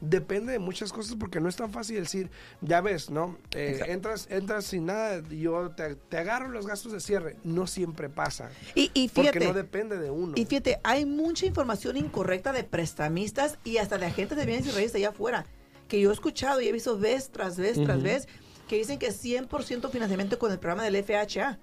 depende 0.00 0.52
de 0.52 0.58
muchas 0.58 0.92
cosas 0.92 1.16
porque 1.18 1.40
no 1.40 1.48
es 1.48 1.56
tan 1.56 1.70
fácil 1.70 2.00
decir, 2.00 2.30
ya 2.60 2.80
ves, 2.80 3.10
¿no? 3.10 3.38
Eh, 3.52 3.80
entras, 3.86 4.26
entras 4.30 4.66
sin 4.66 4.86
nada, 4.86 5.22
yo 5.28 5.70
te, 5.70 6.16
agarro 6.16 6.48
los 6.48 6.66
gastos 6.66 6.92
de 6.92 7.00
cierre. 7.00 7.36
No 7.44 7.66
siempre 7.66 8.08
pasa. 8.08 8.50
Y, 8.74 8.88
fíjate, 9.08 9.32
porque 9.32 9.40
no 9.40 9.52
depende 9.52 9.98
de 9.98 10.10
uno. 10.10 10.34
Y 10.36 10.44
fíjate, 10.44 10.80
hay 10.84 11.06
mucha 11.06 11.46
información 11.46 11.96
incorrecta 11.96 12.52
de 12.52 12.64
prestamistas 12.64 13.58
y 13.64 13.78
hasta 13.78 13.98
de 13.98 14.06
agentes 14.06 14.36
de 14.36 14.46
bienes 14.46 14.66
y 14.66 14.70
raíces 14.70 14.96
allá 14.96 15.10
afuera, 15.10 15.46
que 15.88 16.00
yo 16.00 16.10
he 16.10 16.12
escuchado 16.12 16.60
y 16.60 16.68
he 16.68 16.72
visto 16.72 16.98
vez 16.98 17.30
tras 17.30 17.56
vez 17.56 17.82
tras 17.82 18.02
vez, 18.02 18.28
que 18.68 18.76
dicen 18.76 18.98
que 18.98 19.08
100% 19.08 19.90
financiamiento 19.90 20.38
con 20.38 20.52
el 20.52 20.58
programa 20.58 20.84
del 20.84 21.02
FHA. 21.02 21.58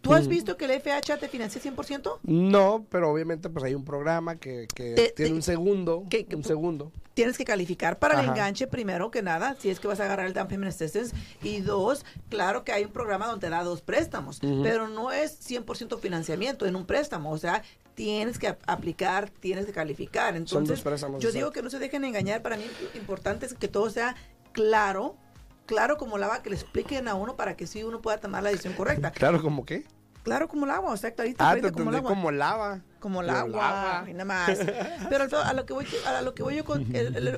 ¿Tú 0.00 0.14
has 0.14 0.26
mm. 0.26 0.30
visto 0.30 0.56
que 0.56 0.66
el 0.66 0.80
FHA 0.80 1.18
te 1.18 1.28
financia 1.28 1.60
100%? 1.60 2.20
No, 2.22 2.86
pero 2.88 3.10
obviamente 3.10 3.48
pues 3.48 3.64
hay 3.64 3.74
un 3.74 3.84
programa 3.84 4.36
que, 4.36 4.68
tiene 5.16 5.34
un 5.34 5.42
segundo, 5.42 6.06
un 6.34 6.44
segundo. 6.44 6.92
Tienes 7.14 7.36
que 7.36 7.44
calificar 7.44 7.98
para 7.98 8.20
el 8.20 8.28
enganche 8.28 8.68
primero 8.68 9.10
que 9.10 9.22
nada, 9.22 9.56
si 9.58 9.70
es 9.70 9.80
que 9.80 9.88
vas 9.88 9.98
a 9.98 10.04
agarrar 10.04 10.26
el 10.26 10.34
down 10.34 10.46
payment 10.46 10.72
assistance 10.72 11.16
y 11.42 11.60
dos, 11.60 12.04
claro 12.28 12.62
que 12.62 12.70
hay 12.70 12.84
un 12.84 12.92
programa 12.92 13.26
donde 13.26 13.48
da 13.48 13.64
dos 13.64 13.82
préstamos, 13.82 14.38
pero 14.62 14.86
no 14.86 15.10
es 15.10 15.40
100% 15.50 15.98
financiamiento 15.98 16.64
en 16.64 16.76
un 16.76 16.86
préstamo, 16.86 17.32
o 17.32 17.38
sea, 17.38 17.64
tienes 17.94 18.38
que 18.38 18.56
aplicar, 18.66 19.30
tienes 19.30 19.66
que 19.66 19.72
calificar. 19.72 20.36
Entonces, 20.36 20.84
yo 21.18 21.32
digo 21.32 21.50
que 21.50 21.62
no 21.62 21.70
se 21.70 21.80
dejen 21.80 22.04
engañar, 22.04 22.40
para 22.40 22.56
mí 22.56 22.62
importante 22.94 23.46
es 23.46 23.54
que 23.54 23.66
todo 23.66 23.90
sea 23.90 24.14
claro 24.52 25.16
claro 25.68 25.98
como 25.98 26.18
lava, 26.18 26.42
que 26.42 26.50
le 26.50 26.56
expliquen 26.56 27.06
a 27.06 27.14
uno 27.14 27.36
para 27.36 27.56
que 27.56 27.66
sí 27.68 27.84
uno 27.84 28.00
pueda 28.00 28.18
tomar 28.18 28.42
la 28.42 28.50
decisión 28.50 28.72
correcta. 28.72 29.10
¿Claro 29.12 29.40
como 29.40 29.64
qué? 29.64 29.84
Claro 30.24 30.48
como 30.48 30.64
el 30.64 30.72
agua, 30.72 30.92
exacto. 30.94 31.22
Ahí 31.22 31.34
ah, 31.38 31.56
te 31.60 31.70
como, 31.70 32.02
como 32.02 32.30
lava 32.32 32.80
como 33.00 33.22
el 33.22 33.30
agua, 33.30 34.04
y 34.08 34.12
nada 34.12 34.24
más. 34.24 34.58
Pero 35.08 35.26
a 35.42 35.52
lo 35.52 35.66
que 35.66 35.72
voy, 35.72 35.86
a 36.06 36.22
lo 36.22 36.34
que 36.34 36.42
voy 36.42 36.56
yo 36.56 36.64
con, 36.64 36.86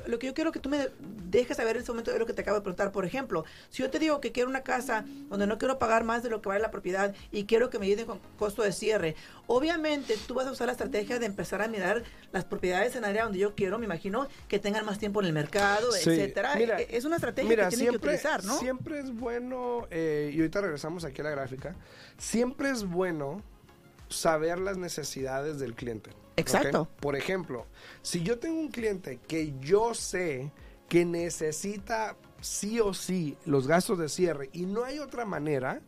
lo 0.07 0.19
que 0.19 0.27
yo 0.27 0.33
quiero 0.33 0.51
que 0.51 0.59
tú 0.59 0.69
me 0.69 0.89
dejes 1.31 1.57
saber 1.57 1.75
en 1.75 1.81
este 1.81 1.91
momento 1.91 2.11
es 2.11 2.19
lo 2.19 2.25
que 2.25 2.33
te 2.33 2.41
acabo 2.41 2.57
de 2.57 2.61
preguntar. 2.61 2.91
Por 2.91 3.05
ejemplo, 3.05 3.45
si 3.69 3.83
yo 3.83 3.89
te 3.89 3.99
digo 3.99 4.19
que 4.19 4.31
quiero 4.31 4.49
una 4.49 4.61
casa 4.61 5.05
donde 5.29 5.47
no 5.47 5.57
quiero 5.57 5.79
pagar 5.79 6.03
más 6.03 6.23
de 6.23 6.29
lo 6.29 6.41
que 6.41 6.49
vale 6.49 6.61
la 6.61 6.71
propiedad 6.71 7.13
y 7.31 7.45
quiero 7.45 7.69
que 7.69 7.79
me 7.79 7.85
ayuden 7.85 8.05
con 8.05 8.19
costo 8.37 8.63
de 8.63 8.71
cierre, 8.71 9.15
obviamente 9.47 10.17
tú 10.27 10.33
vas 10.33 10.47
a 10.47 10.51
usar 10.51 10.67
la 10.67 10.73
estrategia 10.73 11.19
de 11.19 11.25
empezar 11.25 11.61
a 11.61 11.67
mirar 11.67 12.03
las 12.31 12.45
propiedades 12.45 12.95
en 12.95 13.05
área 13.05 13.23
donde 13.23 13.39
yo 13.39 13.55
quiero, 13.55 13.77
me 13.77 13.85
imagino, 13.85 14.27
que 14.47 14.59
tengan 14.59 14.85
más 14.85 14.99
tiempo 14.99 15.21
en 15.21 15.27
el 15.27 15.33
mercado, 15.33 15.95
etcétera. 15.95 16.59
E, 16.59 16.87
es 16.89 17.05
una 17.05 17.15
estrategia 17.17 17.55
que 17.55 17.67
tienen 17.75 17.89
que 17.89 17.97
utilizar, 17.97 18.43
¿no? 18.43 18.57
Siempre 18.57 18.99
es 18.99 19.13
bueno, 19.13 19.87
eh, 19.91 20.31
y 20.33 20.37
ahorita 20.37 20.61
regresamos 20.61 21.05
aquí 21.05 21.21
a 21.21 21.25
la 21.25 21.31
gráfica, 21.31 21.75
siempre 22.17 22.69
es 22.69 22.83
bueno 22.83 23.41
saber 24.11 24.59
las 24.59 24.77
necesidades 24.77 25.59
del 25.59 25.73
cliente. 25.73 26.11
Exacto. 26.35 26.87
Por 26.99 27.15
ejemplo, 27.15 27.65
si 28.01 28.23
yo 28.23 28.39
tengo 28.39 28.59
un 28.59 28.69
cliente 28.69 29.19
que 29.27 29.53
yo 29.59 29.93
sé 29.93 30.51
que 30.87 31.05
necesita 31.05 32.15
sí 32.41 32.79
o 32.79 32.93
sí 32.93 33.37
los 33.45 33.67
gastos 33.67 33.97
de 33.97 34.09
cierre 34.09 34.49
y 34.53 34.65
no 34.65 34.83
hay 34.83 34.99
otra 34.99 35.25
manera, 35.25 35.81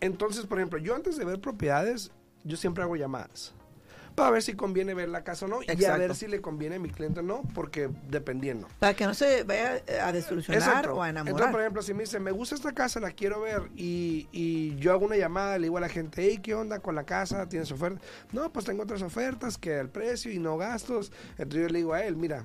entonces, 0.00 0.46
por 0.46 0.58
ejemplo, 0.58 0.78
yo 0.78 0.94
antes 0.94 1.16
de 1.16 1.24
ver 1.24 1.40
propiedades, 1.40 2.10
yo 2.44 2.56
siempre 2.56 2.82
hago 2.82 2.96
llamadas 2.96 3.54
para 4.14 4.30
ver 4.30 4.42
si 4.42 4.54
conviene 4.54 4.94
ver 4.94 5.08
la 5.08 5.24
casa 5.24 5.46
o 5.46 5.48
no 5.48 5.60
y 5.62 5.84
a 5.84 5.96
ver 5.96 6.14
si 6.14 6.26
le 6.26 6.40
conviene 6.40 6.76
a 6.76 6.78
mi 6.78 6.90
cliente 6.90 7.20
o 7.20 7.22
no, 7.22 7.42
porque 7.54 7.90
dependiendo. 8.08 8.68
Para 8.78 8.94
que 8.94 9.06
no 9.06 9.14
se 9.14 9.44
vaya 9.44 9.82
a 10.02 10.12
desilusionar 10.12 10.88
o 10.88 11.02
a 11.02 11.10
enamorar. 11.10 11.32
Entonces, 11.32 11.52
por 11.52 11.60
ejemplo, 11.60 11.82
si 11.82 11.94
me 11.94 12.04
dice, 12.04 12.20
me 12.20 12.30
gusta 12.30 12.54
esta 12.54 12.72
casa, 12.72 13.00
la 13.00 13.10
quiero 13.10 13.40
ver 13.40 13.70
y, 13.76 14.28
y 14.32 14.76
yo 14.76 14.92
hago 14.92 15.06
una 15.06 15.16
llamada, 15.16 15.58
le 15.58 15.64
digo 15.64 15.78
a 15.78 15.80
la 15.80 15.88
gente, 15.88 16.22
hey, 16.22 16.40
¿qué 16.42 16.54
onda 16.54 16.80
con 16.80 16.94
la 16.94 17.04
casa? 17.04 17.48
¿Tienes 17.48 17.70
oferta? 17.72 18.00
No, 18.32 18.52
pues 18.52 18.64
tengo 18.64 18.82
otras 18.82 19.02
ofertas 19.02 19.58
que 19.58 19.78
el 19.78 19.88
precio 19.88 20.30
y 20.30 20.38
no 20.38 20.56
gastos. 20.56 21.12
Entonces 21.38 21.62
yo 21.62 21.68
le 21.68 21.78
digo 21.78 21.94
a 21.94 22.04
él, 22.04 22.16
mira, 22.16 22.44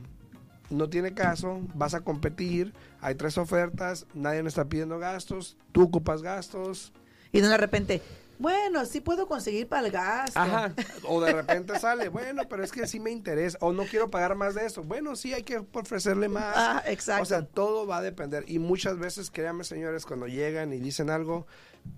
no 0.70 0.90
tiene 0.90 1.14
caso, 1.14 1.62
vas 1.76 1.94
a 1.94 2.02
competir, 2.02 2.74
hay 3.02 3.16
tres 3.16 3.38
ofertas, 3.38 4.06
nadie 4.14 4.44
me 4.44 4.50
está 4.50 4.66
pidiendo 4.66 5.00
gastos, 5.00 5.58
tú 5.72 5.84
ocupas 5.84 6.22
gastos. 6.22 6.94
Y 7.32 7.42
de 7.42 7.58
repente, 7.58 8.02
bueno, 8.40 8.86
sí 8.86 9.02
puedo 9.02 9.28
conseguir 9.28 9.68
para 9.68 9.86
el 9.88 9.92
gasto. 9.92 10.40
Ajá. 10.40 10.74
O 11.10 11.22
de 11.22 11.34
repente 11.34 11.80
sale, 11.80 12.10
bueno, 12.10 12.44
pero 12.50 12.64
es 12.64 12.72
que 12.72 12.86
sí 12.88 13.00
me 13.00 13.12
interesa. 13.12 13.58
O 13.62 13.72
no 13.72 13.86
quiero 13.86 14.10
pagar 14.10 14.36
más 14.36 14.56
de 14.56 14.66
eso. 14.66 14.84
Bueno, 14.84 15.16
sí 15.16 15.34
hay 15.34 15.44
que 15.44 15.58
ofrecerle 15.58 16.28
más. 16.28 16.54
Ah, 16.56 16.84
exacto. 16.86 17.24
O 17.24 17.26
sea, 17.26 17.46
todo 17.46 17.88
va 17.88 17.98
a 17.98 18.02
depender. 18.02 18.44
Y 18.48 18.60
muchas 18.60 18.98
veces, 18.98 19.32
créanme, 19.32 19.64
señores, 19.64 20.06
cuando 20.06 20.28
llegan 20.28 20.74
y 20.74 20.80
dicen 20.80 21.10
algo, 21.10 21.48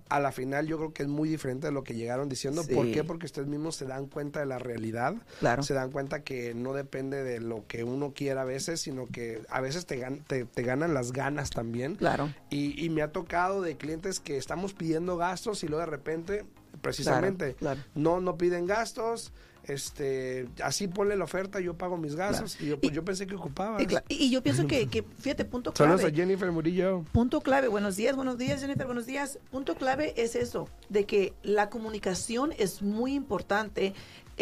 a 0.08 0.20
la 0.20 0.32
final 0.32 0.66
yo 0.66 0.76
creo 0.76 0.92
que 0.92 1.02
es 1.04 1.08
muy 1.08 1.28
diferente 1.28 1.68
de 1.68 1.72
lo 1.72 1.84
que 1.84 1.94
llegaron 1.94 2.28
diciendo. 2.28 2.62
¿Por 2.66 2.90
qué? 2.90 3.04
Porque 3.04 3.26
ustedes 3.26 3.48
mismos 3.48 3.76
se 3.76 3.86
dan 3.86 4.06
cuenta 4.06 4.40
de 4.40 4.46
la 4.46 4.58
realidad. 4.58 5.14
Claro. 5.38 5.62
Se 5.62 5.74
dan 5.74 5.90
cuenta 5.90 6.22
que 6.22 6.54
no 6.54 6.72
depende 6.72 7.22
de 7.22 7.40
lo 7.40 7.66
que 7.66 7.84
uno 7.84 8.12
quiera 8.12 8.42
a 8.42 8.44
veces, 8.44 8.80
sino 8.80 9.06
que 9.06 9.42
a 9.48 9.60
veces 9.60 9.86
te, 9.86 10.04
te, 10.26 10.62
ganan 10.62 10.94
las 10.94 11.12
ganas 11.12 11.50
también. 11.50 11.96
Claro. 11.96 12.32
Y, 12.50 12.84
y, 12.84 12.90
me 12.90 13.02
ha 13.02 13.12
tocado 13.12 13.62
de 13.62 13.76
clientes 13.76 14.20
que 14.20 14.36
estamos 14.36 14.74
pidiendo 14.74 15.16
gastos 15.16 15.62
y 15.62 15.68
luego 15.68 15.80
de 15.80 15.90
repente, 15.90 16.44
precisamente, 16.80 17.56
no, 17.94 18.20
no 18.20 18.36
piden 18.36 18.66
gastos 18.66 19.32
este, 19.64 20.48
así 20.62 20.88
ponle 20.88 21.16
la 21.16 21.24
oferta, 21.24 21.60
yo 21.60 21.74
pago 21.74 21.96
mis 21.96 22.16
gastos. 22.16 22.60
Y 22.60 22.66
yo, 22.66 22.80
pues, 22.80 22.92
yo 22.92 23.04
pensé 23.04 23.26
que 23.26 23.34
ocupaba. 23.34 23.78
Y, 24.08 24.30
yo 24.30 24.42
pienso 24.42 24.66
que, 24.66 24.88
que, 24.88 25.02
fíjate, 25.02 25.44
punto 25.44 25.72
clave. 25.72 25.92
Saludos 25.92 26.12
a 26.12 26.14
Jennifer 26.14 26.50
Murillo. 26.50 27.04
Punto 27.12 27.40
clave, 27.40 27.68
buenos 27.68 27.96
días, 27.96 28.16
buenos 28.16 28.38
días, 28.38 28.60
Jennifer, 28.60 28.86
buenos 28.86 29.06
días. 29.06 29.38
Punto 29.50 29.74
clave 29.74 30.14
es 30.16 30.36
eso, 30.36 30.68
de 30.88 31.04
que 31.04 31.34
la 31.42 31.70
comunicación 31.70 32.52
es 32.58 32.82
muy 32.82 33.14
importante 33.14 33.94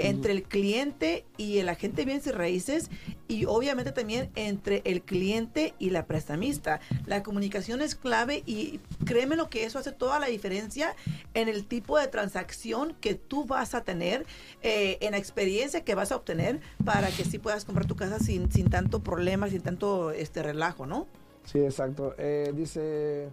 entre 0.07 0.33
el 0.33 0.43
cliente 0.43 1.25
y 1.37 1.59
el 1.59 1.69
agente 1.69 2.03
de 2.03 2.05
bienes 2.07 2.27
y 2.27 2.31
raíces 2.31 2.91
y 3.27 3.45
obviamente 3.45 3.93
también 3.93 4.31
entre 4.37 4.83
el 4.85 5.03
cliente 5.03 5.75
y 5.79 5.91
la 5.91 6.07
prestamista. 6.07 6.81
La 7.07 7.23
comunicación 7.23 7.81
es 7.81 7.95
clave 7.95 8.43
y 8.47 8.81
créeme 9.05 9.37
lo 9.37 9.51
que 9.51 9.65
eso 9.65 9.79
hace 9.79 9.93
toda 9.93 10.19
la 10.19 10.27
diferencia 10.27 10.95
en 11.35 11.49
el 11.49 11.67
tipo 11.67 11.99
de 11.99 12.09
transacción 12.09 12.97
que 13.01 13.15
tú 13.15 13.45
vas 13.45 13.75
a 13.75 13.85
tener, 13.85 14.27
eh, 14.63 14.99
en 15.01 15.13
la 15.13 15.19
experiencia 15.19 15.85
que 15.85 15.95
vas 15.95 16.13
a 16.13 16.17
obtener 16.17 16.61
para 16.85 17.09
que 17.09 17.25
sí 17.25 17.39
puedas 17.39 17.65
comprar 17.65 17.87
tu 17.87 17.97
casa 17.97 18.19
sin, 18.19 18.51
sin 18.51 18.71
tanto 18.71 19.03
problema, 19.03 19.49
sin 19.49 19.63
tanto 19.63 20.11
este 20.11 20.43
relajo, 20.43 20.87
¿no? 20.87 21.07
Sí, 21.45 21.59
exacto. 21.59 22.15
Eh, 22.19 22.53
dice... 22.55 23.31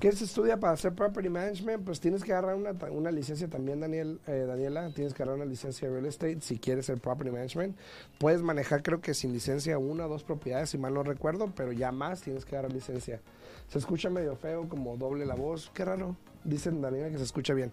¿Qué 0.00 0.12
se 0.12 0.24
estudia 0.24 0.58
para 0.58 0.72
hacer 0.72 0.94
property 0.94 1.28
management? 1.28 1.84
Pues 1.84 2.00
tienes 2.00 2.24
que 2.24 2.32
agarrar 2.32 2.54
una, 2.54 2.72
una 2.90 3.10
licencia 3.10 3.48
también, 3.48 3.80
Daniel, 3.80 4.18
eh, 4.26 4.44
Daniela. 4.48 4.90
Tienes 4.94 5.12
que 5.12 5.22
agarrar 5.22 5.36
una 5.36 5.50
licencia 5.50 5.88
de 5.88 5.94
real 5.94 6.06
estate 6.06 6.38
si 6.40 6.58
quieres 6.58 6.86
ser 6.86 6.98
property 6.98 7.30
management. 7.30 7.76
Puedes 8.18 8.40
manejar, 8.40 8.82
creo 8.82 9.02
que 9.02 9.12
sin 9.12 9.32
licencia, 9.32 9.76
una 9.78 10.06
o 10.06 10.08
dos 10.08 10.24
propiedades, 10.24 10.70
si 10.70 10.78
mal 10.78 10.94
no 10.94 11.02
recuerdo, 11.02 11.52
pero 11.54 11.72
ya 11.72 11.92
más 11.92 12.22
tienes 12.22 12.46
que 12.46 12.56
agarrar 12.56 12.72
licencia. 12.72 13.20
Se 13.68 13.78
escucha 13.78 14.08
medio 14.08 14.36
feo, 14.36 14.68
como 14.68 14.96
doble 14.96 15.26
la 15.26 15.34
voz. 15.34 15.70
Qué 15.74 15.84
raro. 15.84 16.16
Dicen 16.44 16.80
Daniela 16.80 17.10
que 17.10 17.18
se 17.18 17.24
escucha 17.24 17.52
bien. 17.52 17.70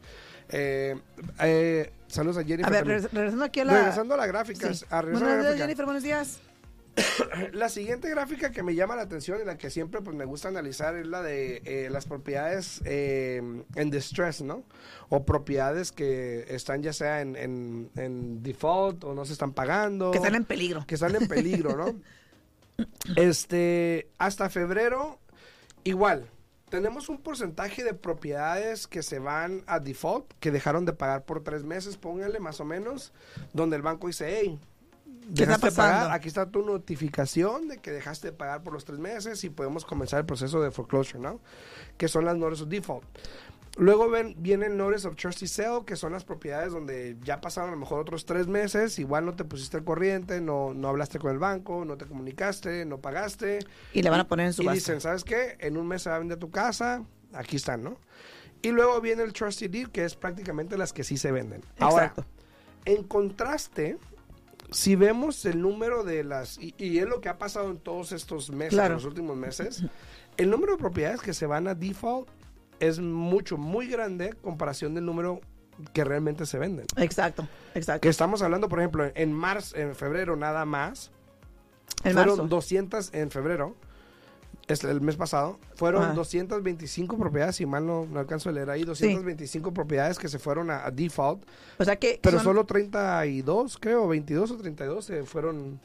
Eh, 0.49 0.99
eh, 1.39 1.91
saludos 2.07 2.37
a 2.37 2.43
Jennifer. 2.43 2.75
A 2.75 2.83
ver, 2.83 2.85
regresando 2.85 3.45
aquí 3.45 3.61
a 3.61 3.65
la... 3.65 3.73
Regresando 3.73 4.13
a 4.13 4.17
la 4.17 4.27
gráfica. 4.27 4.69
buenos 4.91 5.21
días, 5.21 5.55
Jennifer. 5.55 5.85
Buenos 5.85 6.03
días. 6.03 6.41
la 7.53 7.69
siguiente 7.69 8.09
gráfica 8.09 8.51
que 8.51 8.63
me 8.63 8.75
llama 8.75 8.95
la 8.95 9.03
atención 9.03 9.39
y 9.41 9.45
la 9.45 9.57
que 9.57 9.69
siempre 9.69 10.01
pues 10.01 10.15
me 10.15 10.25
gusta 10.25 10.47
analizar 10.47 10.95
es 10.95 11.07
la 11.07 11.21
de 11.21 11.61
eh, 11.65 11.89
las 11.89 12.05
propiedades 12.05 12.81
eh, 12.85 13.41
en 13.75 13.91
distress, 13.91 14.41
¿no? 14.41 14.63
O 15.09 15.25
propiedades 15.25 15.91
que 15.91 16.45
están 16.49 16.81
ya 16.81 16.93
sea 16.93 17.21
en, 17.21 17.35
en, 17.95 18.43
default 18.43 19.03
o 19.03 19.13
no 19.13 19.25
se 19.25 19.33
están 19.33 19.53
pagando. 19.53 20.11
Que 20.11 20.17
están 20.17 20.35
en 20.35 20.45
peligro. 20.45 20.85
Que 20.87 20.95
están 20.95 21.15
en 21.15 21.27
peligro, 21.27 21.75
¿no? 21.77 21.95
este, 23.15 24.09
hasta 24.17 24.49
febrero, 24.49 25.19
igual, 25.83 26.29
tenemos 26.69 27.09
un 27.09 27.17
porcentaje 27.17 27.83
de 27.83 27.93
propiedades 27.93 28.87
que 28.87 29.03
se 29.03 29.19
van 29.19 29.63
a 29.67 29.79
default, 29.79 30.33
que 30.39 30.51
dejaron 30.51 30.85
de 30.85 30.93
pagar 30.93 31.25
por 31.25 31.43
tres 31.43 31.63
meses, 31.63 31.97
póngale 31.97 32.39
más 32.39 32.59
o 32.59 32.65
menos, 32.65 33.13
donde 33.53 33.77
el 33.77 33.81
banco 33.81 34.07
dice, 34.07 34.39
hey, 34.39 34.59
dejaste 35.27 35.71
pagar, 35.71 36.11
aquí 36.11 36.27
está 36.27 36.49
tu 36.49 36.63
notificación 36.63 37.67
de 37.67 37.77
que 37.77 37.91
dejaste 37.91 38.27
de 38.27 38.33
pagar 38.33 38.63
por 38.63 38.73
los 38.73 38.85
tres 38.85 38.99
meses 38.99 39.43
y 39.43 39.49
podemos 39.49 39.85
comenzar 39.85 40.19
el 40.19 40.25
proceso 40.25 40.61
de 40.61 40.71
foreclosure, 40.71 41.19
¿no? 41.19 41.39
Que 41.97 42.07
son 42.07 42.25
las 42.25 42.37
notice 42.37 42.63
of 42.63 42.69
default. 42.69 43.05
Luego 43.77 44.09
ven, 44.09 44.35
viene 44.39 44.65
el 44.65 44.75
Notice 44.75 45.07
of 45.07 45.15
Trustee 45.15 45.47
Sale, 45.47 45.85
que 45.85 45.95
son 45.95 46.11
las 46.11 46.23
propiedades 46.23 46.73
donde 46.73 47.15
ya 47.23 47.39
pasaron 47.41 47.69
a 47.69 47.73
lo 47.73 47.79
mejor 47.79 47.99
otros 47.99 48.25
tres 48.25 48.47
meses, 48.47 48.97
igual 48.97 49.25
no 49.25 49.35
te 49.35 49.45
pusiste 49.45 49.77
al 49.77 49.83
corriente, 49.83 50.41
no, 50.41 50.73
no 50.73 50.87
hablaste 50.87 51.19
con 51.19 51.31
el 51.31 51.37
banco, 51.37 51.85
no 51.85 51.95
te 51.95 52.05
comunicaste, 52.05 52.85
no 52.85 52.97
pagaste. 52.97 53.59
Y 53.93 54.01
le 54.01 54.09
van 54.09 54.21
a 54.21 54.27
poner 54.27 54.47
en 54.47 54.53
su 54.53 54.63
Y 54.63 54.69
dicen, 54.69 54.99
¿sabes 54.99 55.23
qué? 55.23 55.57
En 55.59 55.77
un 55.77 55.87
mes 55.87 56.01
se 56.01 56.09
va 56.09 56.15
a 56.15 56.19
vender 56.19 56.39
tu 56.39 56.49
casa, 56.49 57.03
aquí 57.33 57.57
están, 57.57 57.83
¿no? 57.83 57.99
Y 58.63 58.69
luego 58.69 58.99
viene 58.99 59.21
el 59.21 59.31
Trustee 59.31 59.69
Deed, 59.69 59.89
que 59.89 60.05
es 60.05 60.15
prácticamente 60.15 60.75
las 60.75 60.91
que 60.91 61.03
sí 61.03 61.15
se 61.17 61.31
venden. 61.31 61.61
Exacto. 61.75 61.85
Ahora, 61.85 62.13
en 62.85 63.03
contraste, 63.03 63.99
si 64.71 64.95
vemos 64.95 65.45
el 65.45 65.61
número 65.61 66.03
de 66.03 66.23
las, 66.23 66.57
y, 66.59 66.73
es 66.97 67.07
lo 67.07 67.21
que 67.21 67.29
ha 67.29 67.37
pasado 67.37 67.71
en 67.71 67.77
todos 67.77 68.11
estos 68.11 68.49
meses, 68.49 68.77
en 68.77 68.91
los 68.91 69.05
últimos 69.05 69.37
meses, 69.37 69.83
el 70.37 70.49
número 70.49 70.73
de 70.73 70.77
propiedades 70.77 71.21
que 71.21 71.33
se 71.33 71.45
van 71.45 71.67
a 71.67 71.75
default 71.75 72.29
es 72.79 72.99
mucho, 72.99 73.57
muy 73.57 73.87
grande 73.87 74.33
comparación 74.41 74.93
del 74.93 75.05
número 75.05 75.41
que 75.93 76.03
realmente 76.03 76.45
se 76.45 76.57
venden. 76.57 76.85
Exacto, 76.97 77.47
exacto. 77.75 78.01
Que 78.01 78.09
estamos 78.09 78.41
hablando, 78.41 78.67
por 78.67 78.79
ejemplo, 78.79 79.09
en 79.13 79.33
marzo, 79.33 79.75
en 79.77 79.95
febrero 79.95 80.35
nada 80.35 80.65
más. 80.65 81.11
En 82.03 82.13
fueron 82.13 82.49
200 82.49 83.13
en 83.13 83.31
febrero 83.31 83.75
el 84.67 85.01
mes 85.01 85.15
pasado, 85.15 85.59
fueron 85.75 86.13
225 86.13 87.17
propiedades, 87.17 87.55
si 87.55 87.65
mal 87.65 87.85
no, 87.85 88.05
no, 88.05 88.19
alcanzo 88.19 88.49
a 88.49 88.51
leer 88.51 88.69
ahí, 88.69 88.83
225 88.83 89.73
propiedades 89.73 90.19
que 90.19 90.27
se 90.27 90.39
fueron 90.39 90.69
a, 90.69 90.91
default. 90.91 91.43
O 91.77 91.85
sea 91.85 91.95
que... 91.95 92.19
Pero 92.21 92.39
solo 92.41 92.65
32, 92.65 93.77
creo, 93.79 94.07
22 94.07 94.51
o 94.51 94.57
32 94.57 95.05
se 95.05 95.23
fueron... 95.23 95.79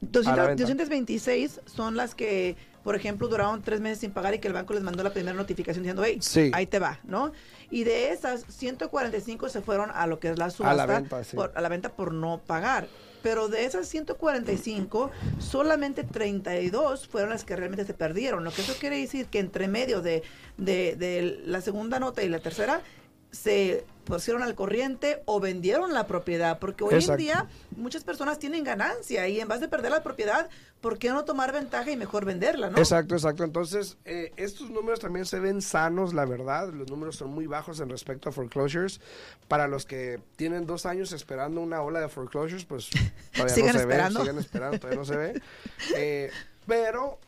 226 0.00 1.60
son 1.64 1.96
las 1.96 2.14
que, 2.14 2.56
por 2.84 2.94
ejemplo, 2.94 3.26
duraron 3.26 3.62
tres 3.62 3.80
meses 3.80 3.98
sin 3.98 4.12
pagar 4.12 4.34
y 4.34 4.38
que 4.38 4.46
el 4.46 4.54
banco 4.54 4.74
les 4.74 4.82
mandó 4.82 5.02
la 5.02 5.12
primera 5.12 5.36
notificación 5.36 5.82
diciendo, 5.82 6.04
hey, 6.04 6.20
ahí 6.52 6.66
te 6.66 6.78
va, 6.78 7.00
¿no? 7.02 7.32
Y 7.70 7.82
de 7.82 8.12
esas, 8.12 8.44
145 8.48 9.48
se 9.48 9.60
fueron 9.60 9.90
a 9.90 10.06
lo 10.06 10.20
que 10.20 10.30
es 10.30 10.38
la 10.38 10.50
subasta. 10.50 10.84
A 10.84 10.86
la 10.86 11.00
venta, 11.00 11.20
por, 11.34 11.52
a 11.52 11.60
la 11.60 11.68
venta 11.68 11.88
por 11.88 12.12
no 12.12 12.40
pagar 12.46 12.86
pero 13.22 13.48
de 13.48 13.64
esas 13.64 13.88
145, 13.88 15.10
solamente 15.38 16.04
32 16.04 17.08
fueron 17.08 17.30
las 17.30 17.44
que 17.44 17.56
realmente 17.56 17.84
se 17.84 17.94
perdieron. 17.94 18.44
Lo 18.44 18.50
que 18.50 18.62
eso 18.62 18.74
quiere 18.78 18.98
decir 18.98 19.26
que 19.26 19.38
entre 19.38 19.68
medio 19.68 20.00
de, 20.02 20.22
de, 20.56 20.96
de 20.96 21.42
la 21.44 21.60
segunda 21.60 21.98
nota 21.98 22.22
y 22.22 22.28
la 22.28 22.40
tercera, 22.40 22.82
se 23.30 23.84
pusieron 24.04 24.42
al 24.42 24.54
corriente 24.54 25.22
o 25.26 25.38
vendieron 25.38 25.92
la 25.92 26.06
propiedad, 26.06 26.58
porque 26.58 26.82
hoy 26.82 27.04
en 27.04 27.16
día 27.16 27.46
muchas 27.76 28.04
personas 28.04 28.38
tienen 28.38 28.64
ganancia 28.64 29.28
y 29.28 29.38
en 29.38 29.48
vez 29.48 29.60
de 29.60 29.68
perder 29.68 29.90
la 29.90 30.02
propiedad, 30.02 30.48
¿por 30.80 30.98
qué 30.98 31.10
no 31.10 31.24
tomar 31.26 31.52
ventaja 31.52 31.90
y 31.90 31.96
mejor 31.96 32.24
venderla, 32.24 32.70
no? 32.70 32.78
Exacto, 32.78 33.14
exacto. 33.14 33.44
Entonces, 33.44 33.98
eh, 34.06 34.32
estos 34.36 34.70
números 34.70 35.00
también 35.00 35.26
se 35.26 35.40
ven 35.40 35.60
sanos, 35.60 36.14
la 36.14 36.24
verdad. 36.24 36.72
Los 36.72 36.90
números 36.90 37.16
son 37.16 37.30
muy 37.30 37.46
bajos 37.46 37.80
en 37.80 37.90
respecto 37.90 38.30
a 38.30 38.32
foreclosures. 38.32 39.00
Para 39.46 39.68
los 39.68 39.84
que 39.84 40.20
tienen 40.36 40.66
dos 40.66 40.86
años 40.86 41.12
esperando 41.12 41.60
una 41.60 41.82
ola 41.82 42.00
de 42.00 42.08
foreclosures, 42.08 42.64
pues 42.64 42.88
todavía 43.34 43.66
no 43.66 43.72
se 43.72 43.78
esperando? 43.78 44.20
ve, 44.20 44.26
sigan 44.26 44.38
esperando, 44.38 44.78
todavía 44.78 44.98
no 44.98 45.04
se 45.04 45.16
ve. 45.16 45.42
Eh, 45.96 46.30
pero 46.66 47.18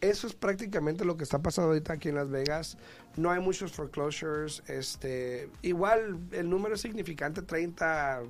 eso 0.00 0.26
es 0.26 0.34
prácticamente 0.34 1.04
lo 1.04 1.16
que 1.16 1.24
está 1.24 1.40
pasando 1.40 1.68
ahorita 1.68 1.94
aquí 1.94 2.08
en 2.08 2.14
Las 2.14 2.30
Vegas. 2.30 2.76
No 3.16 3.30
hay 3.30 3.40
muchos 3.40 3.72
foreclosures. 3.72 4.62
Este, 4.68 5.48
igual 5.62 6.18
el 6.32 6.48
número 6.48 6.74
es 6.74 6.80
significante, 6.80 7.42
30 7.42 8.22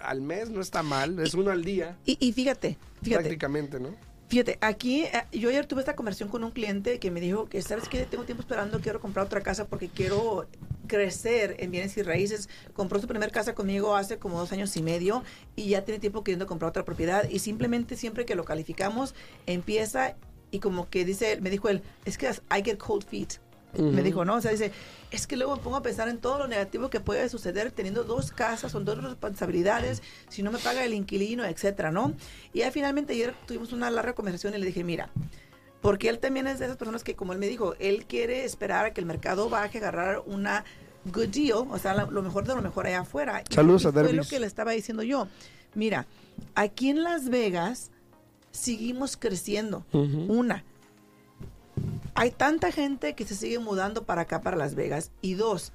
al 0.00 0.20
mes 0.20 0.50
no 0.50 0.60
está 0.60 0.82
mal, 0.82 1.18
es 1.18 1.34
uno 1.34 1.50
al 1.50 1.64
día. 1.64 1.96
Y, 2.04 2.32
fíjate, 2.32 2.76
fíjate. 3.02 3.22
Prácticamente, 3.24 3.80
¿no? 3.80 3.94
Fíjate, 4.28 4.58
aquí 4.60 5.04
eh, 5.04 5.24
yo 5.32 5.48
ayer 5.48 5.64
tuve 5.64 5.80
esta 5.80 5.96
conversación 5.96 6.28
con 6.28 6.44
un 6.44 6.50
cliente 6.50 6.98
que 6.98 7.10
me 7.10 7.18
dijo 7.18 7.48
que, 7.48 7.62
¿sabes 7.62 7.88
qué? 7.88 8.04
Tengo 8.04 8.24
tiempo 8.24 8.42
esperando, 8.42 8.78
quiero 8.80 9.00
comprar 9.00 9.24
otra 9.24 9.40
casa 9.40 9.66
porque 9.66 9.88
quiero 9.88 10.46
crecer 10.86 11.56
en 11.60 11.70
bienes 11.70 11.96
y 11.96 12.02
raíces. 12.02 12.50
Compró 12.74 13.00
su 13.00 13.06
primera 13.06 13.32
casa 13.32 13.54
conmigo 13.54 13.96
hace 13.96 14.18
como 14.18 14.38
dos 14.38 14.52
años 14.52 14.76
y 14.76 14.82
medio 14.82 15.24
y 15.56 15.70
ya 15.70 15.84
tiene 15.84 15.98
tiempo 15.98 16.24
queriendo 16.24 16.46
comprar 16.46 16.68
otra 16.68 16.84
propiedad 16.84 17.26
y 17.28 17.38
simplemente 17.38 17.96
siempre 17.96 18.26
que 18.26 18.34
lo 18.34 18.44
calificamos 18.44 19.14
empieza 19.46 20.14
y 20.50 20.60
como 20.60 20.90
que 20.90 21.06
dice, 21.06 21.40
me 21.40 21.48
dijo 21.48 21.70
él, 21.70 21.82
es 22.04 22.18
que 22.18 22.26
I 22.26 22.62
get 22.62 22.76
cold 22.76 23.04
feet. 23.06 23.34
Me 23.76 24.02
dijo, 24.02 24.24
¿no? 24.24 24.36
O 24.36 24.40
sea, 24.40 24.50
dice, 24.50 24.72
es 25.10 25.26
que 25.26 25.36
luego 25.36 25.56
me 25.56 25.62
pongo 25.62 25.76
a 25.76 25.82
pensar 25.82 26.08
en 26.08 26.18
todo 26.18 26.38
lo 26.38 26.48
negativo 26.48 26.88
que 26.90 27.00
puede 27.00 27.28
suceder 27.28 27.70
teniendo 27.70 28.02
dos 28.04 28.32
casas, 28.32 28.72
son 28.72 28.84
dos 28.84 29.02
responsabilidades, 29.02 30.02
si 30.28 30.42
no 30.42 30.50
me 30.50 30.58
paga 30.58 30.84
el 30.84 30.94
inquilino, 30.94 31.44
etcétera, 31.44 31.92
¿no? 31.92 32.14
Y 32.52 32.60
ya 32.60 32.70
finalmente 32.70 33.12
ayer 33.12 33.34
tuvimos 33.46 33.72
una 33.72 33.90
larga 33.90 34.14
conversación 34.14 34.54
y 34.54 34.58
le 34.58 34.66
dije, 34.66 34.84
mira, 34.84 35.10
porque 35.80 36.08
él 36.08 36.18
también 36.18 36.46
es 36.46 36.58
de 36.58 36.64
esas 36.64 36.76
personas 36.76 37.04
que, 37.04 37.14
como 37.14 37.32
él 37.32 37.38
me 37.38 37.46
dijo, 37.46 37.74
él 37.78 38.06
quiere 38.06 38.44
esperar 38.44 38.86
a 38.86 38.92
que 38.92 39.00
el 39.00 39.06
mercado 39.06 39.48
baje, 39.48 39.78
agarrar 39.78 40.22
una 40.26 40.64
good 41.12 41.28
deal, 41.28 41.66
o 41.70 41.78
sea, 41.78 41.94
lo 41.94 42.22
mejor 42.22 42.46
de 42.46 42.54
lo 42.54 42.62
mejor 42.62 42.86
allá 42.86 43.00
afuera. 43.00 43.42
Saludos 43.50 43.84
y 43.84 43.88
a 43.88 43.92
Fue 43.92 44.12
lo 44.12 44.24
que 44.24 44.40
le 44.40 44.46
estaba 44.46 44.72
diciendo 44.72 45.02
yo. 45.02 45.28
Mira, 45.74 46.06
aquí 46.54 46.90
en 46.90 47.02
Las 47.02 47.28
Vegas 47.28 47.90
seguimos 48.50 49.16
creciendo. 49.16 49.84
Una, 49.92 50.64
hay 52.18 52.32
tanta 52.32 52.72
gente 52.72 53.14
que 53.14 53.24
se 53.24 53.36
sigue 53.36 53.60
mudando 53.60 54.02
para 54.02 54.22
acá, 54.22 54.40
para 54.40 54.56
Las 54.56 54.74
Vegas. 54.74 55.12
Y 55.22 55.34
dos, 55.34 55.72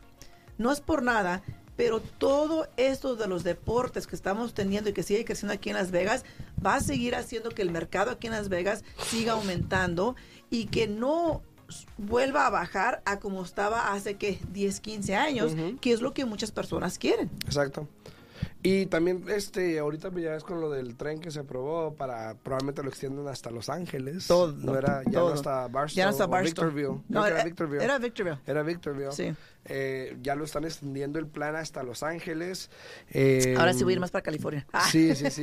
no 0.58 0.74
es 0.74 0.82
por 0.82 1.02
nada, 1.02 1.42
pero 1.78 2.02
todo 2.02 2.68
esto 2.76 3.16
de 3.16 3.28
los 3.28 3.46
deportes 3.46 4.08
que 4.08 4.16
estamos 4.18 4.54
teniendo 4.54 4.90
y 4.90 4.94
que 4.94 5.04
sigue 5.04 5.24
creciendo 5.24 5.54
aquí 5.54 5.70
en 5.70 5.78
Las 5.78 5.92
Vegas 5.92 6.26
va 6.64 6.76
a 6.76 6.82
seguir 6.82 7.16
haciendo 7.16 7.52
que 7.52 7.62
el 7.62 7.72
mercado 7.72 8.12
aquí 8.12 8.28
en 8.28 8.34
Las 8.34 8.50
Vegas 8.50 8.84
siga 9.08 9.34
aumentando 9.34 10.18
y 10.50 10.66
que 10.66 10.86
no 10.86 11.44
vuelva 11.98 12.46
a 12.46 12.50
bajar 12.50 13.02
a 13.06 13.22
como 13.22 13.42
estaba 13.42 13.94
hace 13.94 14.16
que 14.16 14.38
10, 14.52 14.82
15 14.82 15.16
años, 15.16 15.56
que 15.80 15.94
es 15.94 16.02
lo 16.02 16.14
que 16.14 16.26
muchas 16.26 16.52
personas 16.52 16.98
quieren. 16.98 17.32
Exacto. 17.46 17.88
Y 18.66 18.86
también, 18.86 19.26
este, 19.28 19.78
ahorita 19.78 20.10
ya 20.18 20.36
es 20.36 20.44
con 20.46 20.62
lo 20.62 20.70
del 20.70 20.96
tren 20.96 21.20
que 21.20 21.32
se 21.32 21.42
aprobó 21.42 21.94
para, 21.96 22.36
probablemente 22.36 22.82
lo 22.82 22.88
extienden 22.90 23.28
hasta 23.28 23.52
Los 23.52 23.68
Ángeles. 23.68 24.26
Todo. 24.26 24.54
No 24.54 24.78
era, 24.78 25.04
ya 25.04 25.20
no 25.20 25.28
hasta 25.28 25.68
Barstow. 25.68 25.98
Ya 25.98 26.06
no 26.06 26.12
está 26.12 26.28
Barstow. 26.28 26.66
Victorville. 26.66 27.02
No, 27.10 27.26
era, 27.26 27.36
era, 27.36 27.44
Victorville. 27.44 27.84
Era 27.84 27.98
Victorville. 28.00 28.40
Era 28.48 28.64
Victorville. 28.64 29.12
Sí. 29.12 29.34
Eh, 29.66 30.18
ya 30.22 30.36
lo 30.36 30.46
están 30.46 30.64
extendiendo 30.64 31.20
el 31.20 31.28
plan 31.28 31.58
hasta 31.58 31.84
Los 31.84 32.04
Ángeles. 32.04 32.70
Eh, 33.12 33.56
Ahora 33.58 33.74
sí 33.74 33.84
voy 33.84 33.94
a 33.94 33.96
ir 33.96 34.00
más 34.00 34.12
para 34.12 34.22
California. 34.24 34.66
Ah. 34.72 34.88
Sí, 34.90 35.14
sí, 35.16 35.30
sí. 35.30 35.42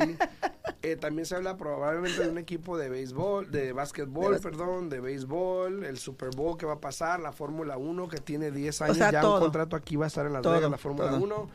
Eh, 0.82 0.96
también 0.96 1.26
se 1.26 1.34
habla 1.36 1.58
probablemente 1.58 2.22
de 2.22 2.30
un 2.30 2.38
equipo 2.38 2.78
de 2.78 2.88
béisbol, 2.88 3.50
de 3.50 3.72
básquetbol, 3.74 4.34
De 4.34 4.40
perdón, 4.40 4.88
de 4.88 5.00
béisbol, 5.00 5.84
el 5.84 5.98
Super 5.98 6.30
Bowl 6.34 6.56
que 6.56 6.64
va 6.64 6.74
a 6.74 6.80
pasar, 6.80 7.20
la 7.20 7.32
Fórmula 7.32 7.76
1 7.76 8.08
que 8.08 8.18
tiene 8.18 8.50
10 8.50 8.80
O 8.80 8.84
años, 8.84 8.96
sea, 8.96 9.10
ya 9.12 9.20
todo. 9.20 9.34
un 9.34 9.40
contrato 9.40 9.76
aquí 9.76 9.96
va 9.96 10.06
a 10.06 10.08
estar 10.08 10.24
en 10.24 10.32
Las 10.32 10.40
Todo, 10.42 10.54
Vegas, 10.54 10.70
la 10.70 10.78
Fórmula 10.78 11.10
todo. 11.10 11.20
1. 11.22 11.50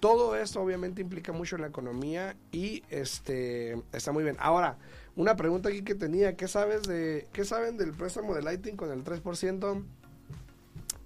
Todo 0.00 0.34
esto 0.34 0.62
obviamente 0.62 1.02
implica 1.02 1.32
mucho 1.32 1.56
en 1.56 1.62
la 1.62 1.68
economía 1.68 2.34
y 2.52 2.82
este 2.88 3.80
está 3.92 4.12
muy 4.12 4.24
bien. 4.24 4.36
Ahora, 4.40 4.78
una 5.14 5.36
pregunta 5.36 5.68
aquí 5.68 5.82
que 5.82 5.94
tenía, 5.94 6.36
¿qué 6.36 6.48
sabes 6.48 6.84
de 6.84 7.28
qué 7.32 7.44
saben 7.44 7.76
del 7.76 7.92
préstamo 7.92 8.34
de 8.34 8.42
Lighting 8.42 8.76
con 8.76 8.90
el 8.90 9.04
3%? 9.04 9.84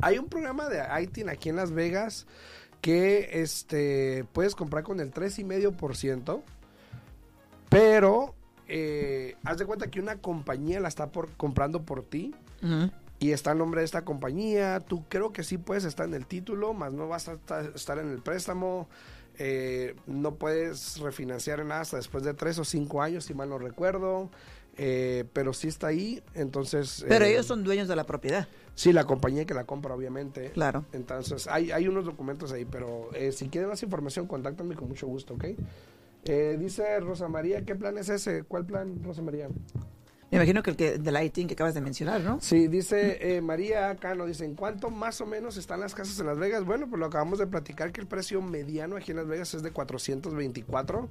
Hay 0.00 0.18
un 0.18 0.28
programa 0.28 0.68
de 0.68 0.78
Lighting 0.78 1.28
aquí 1.28 1.48
en 1.48 1.56
Las 1.56 1.72
Vegas 1.72 2.26
que 2.80 3.30
este 3.40 4.26
puedes 4.32 4.54
comprar 4.54 4.84
con 4.84 5.00
el 5.00 5.12
3,5%, 5.12 6.42
pero 7.70 8.34
eh, 8.68 9.36
haz 9.42 9.58
de 9.58 9.66
cuenta 9.66 9.90
que 9.90 10.00
una 10.00 10.16
compañía 10.16 10.80
la 10.80 10.88
está 10.88 11.10
por, 11.10 11.30
comprando 11.32 11.82
por 11.82 12.04
ti. 12.04 12.34
Y 13.18 13.32
está 13.32 13.52
el 13.52 13.58
nombre 13.58 13.80
de 13.80 13.84
esta 13.86 14.04
compañía. 14.04 14.80
Tú 14.80 15.04
creo 15.08 15.32
que 15.32 15.42
sí 15.44 15.58
puedes 15.58 15.84
estar 15.84 16.06
en 16.06 16.14
el 16.14 16.26
título, 16.26 16.74
más 16.74 16.92
no 16.92 17.08
vas 17.08 17.28
a 17.28 17.34
esta- 17.34 17.60
estar 17.74 17.98
en 17.98 18.10
el 18.10 18.20
préstamo. 18.20 18.88
Eh, 19.38 19.96
no 20.06 20.34
puedes 20.36 20.98
refinanciar 21.00 21.58
en 21.60 21.68
nada 21.68 21.80
hasta 21.80 21.96
después 21.96 22.22
de 22.24 22.34
tres 22.34 22.58
o 22.58 22.64
cinco 22.64 23.02
años, 23.02 23.24
si 23.24 23.34
mal 23.34 23.48
no 23.48 23.58
recuerdo. 23.58 24.30
Eh, 24.76 25.24
pero 25.32 25.52
sí 25.52 25.68
está 25.68 25.86
ahí, 25.86 26.20
entonces... 26.34 27.04
Pero 27.08 27.24
eh, 27.24 27.30
ellos 27.30 27.46
son 27.46 27.62
dueños 27.62 27.86
de 27.86 27.94
la 27.94 28.04
propiedad. 28.04 28.48
Sí, 28.74 28.92
la 28.92 29.04
compañía 29.04 29.44
que 29.44 29.54
la 29.54 29.62
compra, 29.64 29.94
obviamente. 29.94 30.50
Claro. 30.50 30.84
Entonces, 30.92 31.46
hay, 31.46 31.70
hay 31.70 31.86
unos 31.86 32.04
documentos 32.04 32.50
ahí, 32.50 32.64
pero 32.64 33.08
eh, 33.14 33.30
si 33.30 33.48
quieren 33.48 33.70
más 33.70 33.80
información, 33.84 34.26
contáctame 34.26 34.74
con 34.74 34.88
mucho 34.88 35.06
gusto, 35.06 35.34
¿ok? 35.34 35.44
Eh, 36.24 36.56
dice 36.58 36.98
Rosa 36.98 37.28
María, 37.28 37.64
¿qué 37.64 37.76
plan 37.76 37.96
es 37.98 38.08
ese? 38.08 38.42
¿Cuál 38.42 38.66
plan, 38.66 39.00
Rosa 39.04 39.22
María? 39.22 39.48
Me 40.34 40.38
imagino 40.38 40.62
que 40.64 40.70
el 40.70 40.76
que, 40.76 40.98
de 40.98 41.12
lighting 41.12 41.46
que 41.46 41.54
acabas 41.54 41.74
de 41.74 41.80
mencionar, 41.80 42.20
¿no? 42.20 42.40
Sí, 42.40 42.66
dice 42.66 43.36
eh, 43.36 43.40
María 43.40 43.94
Cano, 43.96 44.26
dice, 44.26 44.44
¿en 44.44 44.54
cuánto 44.56 44.90
más 44.90 45.20
o 45.20 45.26
menos 45.26 45.56
están 45.56 45.78
las 45.78 45.94
casas 45.94 46.18
en 46.18 46.26
Las 46.26 46.38
Vegas? 46.38 46.64
Bueno, 46.64 46.88
pues 46.88 46.98
lo 46.98 47.06
acabamos 47.06 47.38
de 47.38 47.46
platicar 47.46 47.92
que 47.92 48.00
el 48.00 48.08
precio 48.08 48.42
mediano 48.42 48.96
aquí 48.96 49.12
en 49.12 49.18
Las 49.18 49.28
Vegas 49.28 49.54
es 49.54 49.62
de 49.62 49.70
424, 49.70 51.08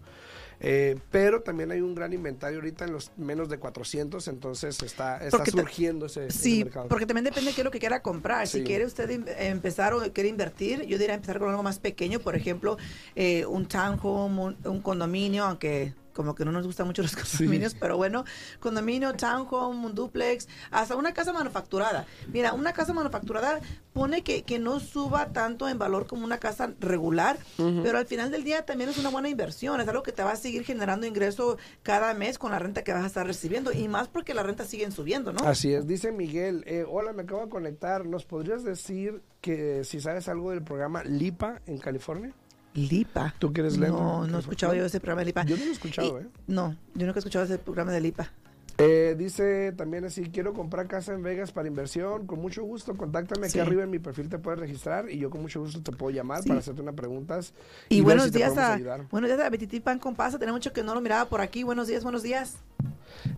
eh, 0.59 0.97
pero 1.09 1.41
también 1.41 1.71
hay 1.71 1.79
un 1.79 1.95
gran 1.95 2.11
inventario 2.11 2.59
ahorita 2.59 2.83
en 2.83 2.91
los 2.91 3.11
menos 3.15 3.47
de 3.47 3.57
400, 3.59 4.27
entonces 4.27 4.83
está, 4.83 5.25
está 5.25 5.45
surgiendo 5.45 6.07
ese, 6.07 6.25
ese 6.27 6.37
Sí, 6.37 6.63
mercado. 6.65 6.89
porque 6.89 7.05
también 7.05 7.23
depende 7.23 7.51
de 7.51 7.55
qué 7.55 7.61
es 7.61 7.65
lo 7.65 7.71
que 7.71 7.79
quiera 7.79 8.01
comprar. 8.01 8.45
Si 8.47 8.63
quiere 8.63 8.85
usted 8.85 9.09
empezar 9.39 9.93
o 9.93 10.01
quiere 10.11 10.29
invertir, 10.29 10.81
yo 10.85 10.97
diría 10.97 11.15
empezar 11.15 11.39
con 11.39 11.49
algo 11.49 11.63
más 11.63 11.79
pequeño, 11.79 12.19
por 12.19 12.35
ejemplo, 12.35 12.77
eh, 13.15 13.45
un 13.45 13.67
townhome, 13.67 14.41
un, 14.41 14.57
un 14.65 14.81
condominio, 14.81 15.45
aunque 15.45 15.93
como 16.13 16.35
que 16.35 16.45
no 16.45 16.51
nos 16.51 16.65
gustan 16.65 16.87
mucho 16.87 17.01
los 17.01 17.15
condominios, 17.15 17.75
pero 17.75 17.97
bueno, 17.97 18.25
condominio, 18.59 19.13
townhome, 19.13 19.85
un 19.85 19.95
duplex, 19.95 20.47
hasta 20.71 20.95
una 20.95 21.13
casa 21.13 21.33
manufacturada. 21.33 22.05
Mira, 22.31 22.53
una 22.53 22.73
casa 22.73 22.93
manufacturada 22.93 23.59
pone 23.93 24.23
que, 24.23 24.43
que 24.43 24.59
no 24.59 24.79
suba 24.79 25.27
tanto 25.33 25.69
en 25.69 25.77
valor 25.77 26.07
como 26.07 26.25
una 26.25 26.39
casa 26.39 26.73
regular, 26.79 27.37
pero 27.57 27.97
al 27.97 28.05
final 28.05 28.31
del 28.31 28.43
día 28.43 28.65
también 28.65 28.89
es 28.89 28.97
una 28.97 29.09
buena 29.09 29.29
inversión, 29.29 29.79
es 29.81 29.87
algo 29.87 30.03
que 30.03 30.11
te 30.11 30.23
va 30.23 30.31
a 30.31 30.35
seguir 30.35 30.63
generando 30.63 31.05
ingreso 31.05 31.57
cada 31.83 32.13
mes 32.13 32.37
con 32.37 32.51
la 32.51 32.59
renta 32.59 32.83
que 32.83 32.93
vas 32.93 33.03
a 33.03 33.07
estar 33.07 33.25
recibiendo 33.25 33.71
y 33.71 33.87
más 33.87 34.07
porque 34.07 34.33
las 34.33 34.45
rentas 34.45 34.67
siguen 34.67 34.91
subiendo, 34.91 35.33
¿no? 35.33 35.43
Así 35.45 35.73
es, 35.73 35.87
dice 35.87 36.11
Miguel, 36.11 36.63
eh, 36.67 36.85
hola, 36.87 37.13
me 37.13 37.23
acabo 37.23 37.41
de 37.41 37.49
conectar, 37.49 38.05
¿nos 38.05 38.25
podrías 38.25 38.63
decir 38.63 39.21
que 39.41 39.83
si 39.83 39.99
sabes 39.99 40.27
algo 40.27 40.51
del 40.51 40.63
programa 40.63 41.03
LIPA 41.03 41.61
en 41.65 41.77
California? 41.77 42.33
Lipa. 42.73 43.33
¿Tú 43.39 43.53
que 43.53 43.61
eres 43.61 43.77
lento? 43.77 43.97
No, 43.97 44.27
no 44.27 44.37
he 44.37 44.39
escuchado 44.39 44.73
yo 44.73 44.85
ese 44.85 44.99
programa 44.99 45.21
de 45.21 45.25
Lipa. 45.25 45.43
Yo 45.45 45.55
no 45.57 45.63
lo 45.63 45.69
he 45.69 45.73
escuchado, 45.73 46.19
Y- 46.19 46.23
¿eh? 46.23 46.27
No, 46.47 46.75
yo 46.95 47.05
nunca 47.05 47.17
he 47.17 47.21
escuchado 47.21 47.45
ese 47.45 47.57
programa 47.59 47.91
de 47.91 48.01
Lipa. 48.01 48.31
Eh, 48.79 49.13
dice 49.15 49.71
también 49.73 50.03
así, 50.05 50.23
quiero 50.31 50.53
comprar 50.53 50.87
casa 50.87 51.13
en 51.13 51.21
Vegas 51.21 51.51
para 51.51 51.67
inversión, 51.67 52.25
con 52.25 52.39
mucho 52.39 52.63
gusto, 52.63 52.95
contáctame 52.97 53.45
aquí 53.45 53.59
arriba 53.59 53.83
en 53.83 53.91
mi 53.91 53.99
perfil, 53.99 54.29
te 54.29 54.39
puedes 54.39 54.59
registrar 54.59 55.11
y 55.11 55.19
yo 55.19 55.29
con 55.29 55.43
mucho 55.43 55.59
gusto 55.61 55.83
te 55.83 55.91
puedo 55.91 56.09
llamar 56.09 56.41
Sí. 56.41 56.47
para 56.47 56.59
hacerte 56.59 56.81
unas 56.81 56.95
preguntas. 56.95 57.53
Y, 57.89 57.97
ver 57.97 58.03
buenos 58.05 58.25
si 58.25 58.31
días 58.31 58.57
a, 58.57 58.79
buenos 59.11 59.29
días 59.29 59.39
a 59.39 59.49
Betiti 59.51 59.79
Pan 59.79 59.99
con 59.99 60.15
Pasa. 60.15 60.39
Tenía 60.39 60.53
mucho 60.53 60.73
que 60.73 60.81
no 60.81 60.95
lo 60.95 61.01
miraba 61.01 61.29
por 61.29 61.39
aquí. 61.39 61.61
Buenos 61.61 61.87
días, 61.87 62.01
buenos 62.01 62.23
días. 62.23 62.55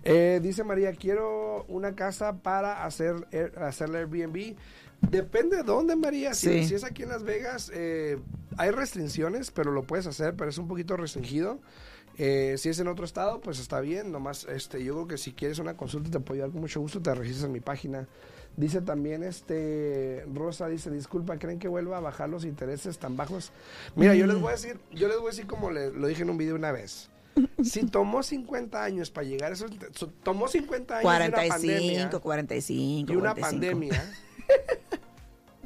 Eh, 0.06 0.39
dice 0.41 0.63
María, 0.63 0.93
quiero 0.93 1.65
una 1.67 1.93
casa 1.95 2.38
para 2.38 2.86
hacer 2.86 3.15
air- 3.32 3.60
hacerle 3.60 4.00
Airbnb. 4.00 4.56
Depende 5.02 5.58
de 5.58 5.63
dónde, 5.63 5.98
María. 5.98 6.34
Si, 6.34 6.48
Sí. 6.48 6.63
si 6.69 6.76
es 6.76 6.86
aquí 6.86 7.04
en 7.04 7.10
Las 7.10 7.24
Vegas, 7.24 7.69
eh, 7.76 8.17
hay 8.58 8.72
restricciones, 8.72 9.52
pero 9.52 9.72
lo 9.72 9.84
puedes 9.84 10.08
hacer, 10.08 10.36
pero 10.36 10.50
es 10.50 10.58
un 10.58 10.68
poquito 10.68 10.98
restringido. 10.98 11.60
Eh, 12.18 12.56
si 12.58 12.70
es 12.70 12.80
en 12.80 12.88
otro 12.88 13.04
estado, 13.06 13.41
pues 13.41 13.60
está 13.60 13.82
bien. 13.82 14.12
Nomás, 14.12 14.46
este, 14.46 14.84
yo 14.84 14.94
creo 14.94 15.08
que 15.08 15.18
si 15.18 15.34
quieres 15.34 15.60
una 15.60 15.76
consulta 15.76 16.10
te 16.10 16.20
puedo 16.20 16.36
ayudar 16.36 16.52
con 16.52 16.62
mucho 16.62 16.80
gusto. 16.80 17.02
Te 17.02 17.13
registras 17.13 17.46
en 17.46 17.52
mi 17.52 17.60
página. 17.60 18.08
Dice 18.58 18.80
también, 18.82 19.22
este, 19.24 20.26
Rosa 20.34 20.68
dice, 20.70 20.89
disculpa, 20.89 21.38
¿creen 21.38 21.60
que 21.60 21.68
vuelva 21.68 21.98
a 21.98 22.00
bajar 22.00 22.30
los 22.30 22.46
intereses 22.46 22.98
tan 23.00 23.18
bajos? 23.18 23.52
Mira, 23.98 24.15
yo 24.15 24.28
les 24.28 24.39
voy 24.39 24.48
a 24.50 24.52
decir, 24.52 24.80
yo 24.94 25.10
les 25.10 25.18
voy 25.18 25.28
a 25.28 25.30
decir 25.32 25.46
como 25.46 25.72
le- 25.72 25.91
lo 25.91 26.08
dije 26.08 26.22
en 26.22 26.30
un 26.30 26.38
video 26.38 26.56
una 26.56 26.72
vez. 26.72 27.10
Si 27.62 27.86
tomó 27.86 28.24
50 28.24 28.82
años 28.82 29.12
para 29.12 29.28
llegar 29.28 29.52
a 29.52 29.56
esos, 29.56 29.70
so- 29.94 30.08
tomó 30.24 30.48
50 30.48 31.00
años 31.00 31.04
y 31.04 31.06
una 31.18 31.32
45, 31.32 31.54
pandemia 31.54 32.10
45, 32.22 33.12
y 33.12 33.15
una 33.18 33.34
45. 33.34 33.41
pandemia. 33.41 34.13